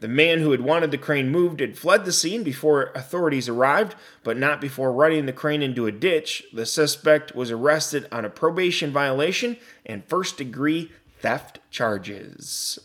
The 0.00 0.08
man 0.08 0.40
who 0.40 0.50
had 0.50 0.62
wanted 0.62 0.90
the 0.90 0.98
crane 0.98 1.28
moved 1.28 1.60
had 1.60 1.78
fled 1.78 2.06
the 2.06 2.12
scene 2.12 2.42
before 2.42 2.90
authorities 2.94 3.50
arrived, 3.50 3.94
but 4.24 4.38
not 4.38 4.60
before 4.60 4.92
running 4.92 5.26
the 5.26 5.32
crane 5.32 5.62
into 5.62 5.86
a 5.86 5.92
ditch. 5.92 6.44
The 6.54 6.64
suspect 6.64 7.34
was 7.34 7.50
arrested 7.50 8.08
on 8.10 8.24
a 8.24 8.30
probation 8.30 8.92
violation 8.92 9.58
and 9.84 10.04
first 10.04 10.38
degree 10.38 10.90
theft 11.18 11.60
charges. 11.70 12.78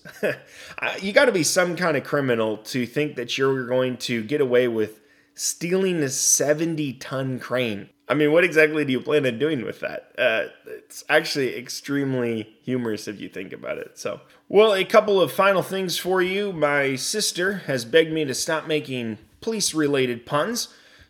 you 1.02 1.14
got 1.14 1.26
to 1.26 1.32
be 1.32 1.44
some 1.44 1.78
kind 1.78 1.96
of 1.96 2.04
criminal 2.04 2.58
to 2.58 2.86
think 2.86 3.16
that 3.16 3.38
you're 3.38 3.66
going 3.66 3.96
to 3.98 4.22
get 4.22 4.42
away 4.42 4.68
with 4.68 5.00
stealing 5.34 6.04
a 6.04 6.10
70 6.10 6.94
ton 6.94 7.40
crane. 7.40 7.90
I 8.08 8.14
mean, 8.14 8.32
what 8.32 8.44
exactly 8.44 8.86
do 8.86 8.92
you 8.92 9.02
plan 9.02 9.26
on 9.26 9.40
doing 9.40 9.66
with 9.66 9.80
that? 9.80 10.12
Uh, 10.18 10.46
it's 10.68 11.04
actually 11.10 11.58
extremely 11.58 12.56
humorous 12.64 13.08
if 13.08 13.20
you 13.20 13.30
think 13.30 13.52
about 13.52 13.80
it. 13.80 13.98
So, 13.98 14.22
well, 14.48 14.76
a 14.76 14.86
couple 14.86 15.20
of 15.20 15.32
final 15.32 15.64
things 15.64 15.98
for 15.98 16.22
you. 16.22 16.54
My 16.54 16.96
sister 16.96 17.64
has 17.66 17.84
begged 17.84 18.12
me 18.12 18.24
to 18.26 18.36
stop 18.36 18.68
making 18.68 19.18
police 19.42 19.74
related 19.74 20.26
puns, 20.26 20.68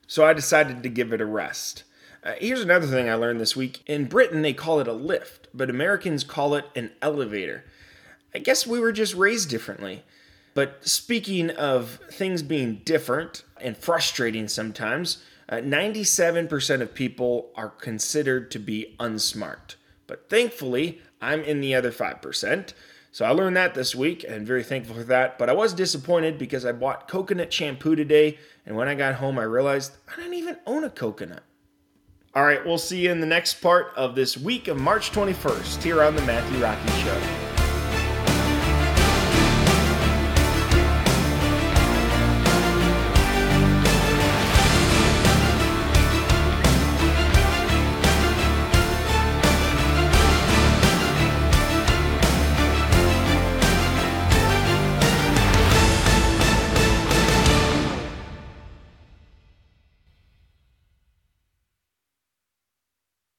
so 0.07 0.25
I 0.25 0.33
decided 0.33 0.83
to 0.83 0.89
give 0.89 1.11
it 1.11 1.19
a 1.19 1.25
rest. 1.25 1.83
Uh, 2.23 2.33
here's 2.39 2.61
another 2.61 2.87
thing 2.87 3.09
I 3.09 3.15
learned 3.15 3.41
this 3.41 3.55
week. 3.55 3.83
In 3.85 4.05
Britain, 4.05 4.41
they 4.41 4.53
call 4.53 4.79
it 4.79 4.87
a 4.87 4.93
lift, 4.93 5.49
but 5.53 5.69
Americans 5.69 6.23
call 6.23 6.55
it 6.55 6.65
an 6.75 6.91
elevator. 7.01 7.65
I 8.33 8.39
guess 8.39 8.65
we 8.65 8.79
were 8.79 8.91
just 8.91 9.13
raised 9.15 9.49
differently. 9.49 10.03
But 10.55 10.87
speaking 10.87 11.51
of 11.51 11.99
things 12.09 12.41
being 12.41 12.81
different 12.85 13.43
and 13.59 13.77
frustrating 13.77 14.47
sometimes, 14.47 15.21
uh, 15.47 15.57
97% 15.57 16.81
of 16.81 16.93
people 16.93 17.51
are 17.55 17.69
considered 17.69 18.49
to 18.51 18.59
be 18.59 18.95
unsmart. 18.99 19.75
But 20.07 20.29
thankfully, 20.29 21.01
I'm 21.21 21.41
in 21.41 21.61
the 21.61 21.75
other 21.75 21.91
5%. 21.91 22.73
So 23.11 23.23
I 23.23 23.29
learned 23.29 23.55
that 23.55 23.75
this 23.75 23.95
week 23.95 24.25
and 24.27 24.45
very 24.45 24.63
thankful 24.63 24.95
for 24.95 25.03
that. 25.03 25.37
But 25.37 25.49
I 25.49 25.53
was 25.53 25.73
disappointed 25.73 26.37
because 26.37 26.65
I 26.65 26.73
bought 26.73 27.07
coconut 27.07 27.53
shampoo 27.53 27.95
today. 27.95 28.37
And 28.65 28.75
when 28.75 28.89
I 28.89 28.95
got 28.95 29.15
home, 29.15 29.39
I 29.39 29.43
realized 29.43 29.93
I 30.11 30.17
didn't 30.17 30.33
even 30.33 30.57
own 30.65 30.83
a 30.83 30.89
coconut. 30.89 31.43
All 32.33 32.43
right, 32.43 32.65
we'll 32.65 32.77
see 32.77 33.05
you 33.05 33.11
in 33.11 33.21
the 33.21 33.25
next 33.25 33.61
part 33.61 33.93
of 33.95 34.15
this 34.15 34.37
week 34.37 34.67
of 34.67 34.77
March 34.77 35.11
21st 35.11 35.81
here 35.81 36.03
on 36.03 36.17
the 36.17 36.21
Matthew 36.23 36.61
Rocky 36.61 36.91
Show. 37.01 37.44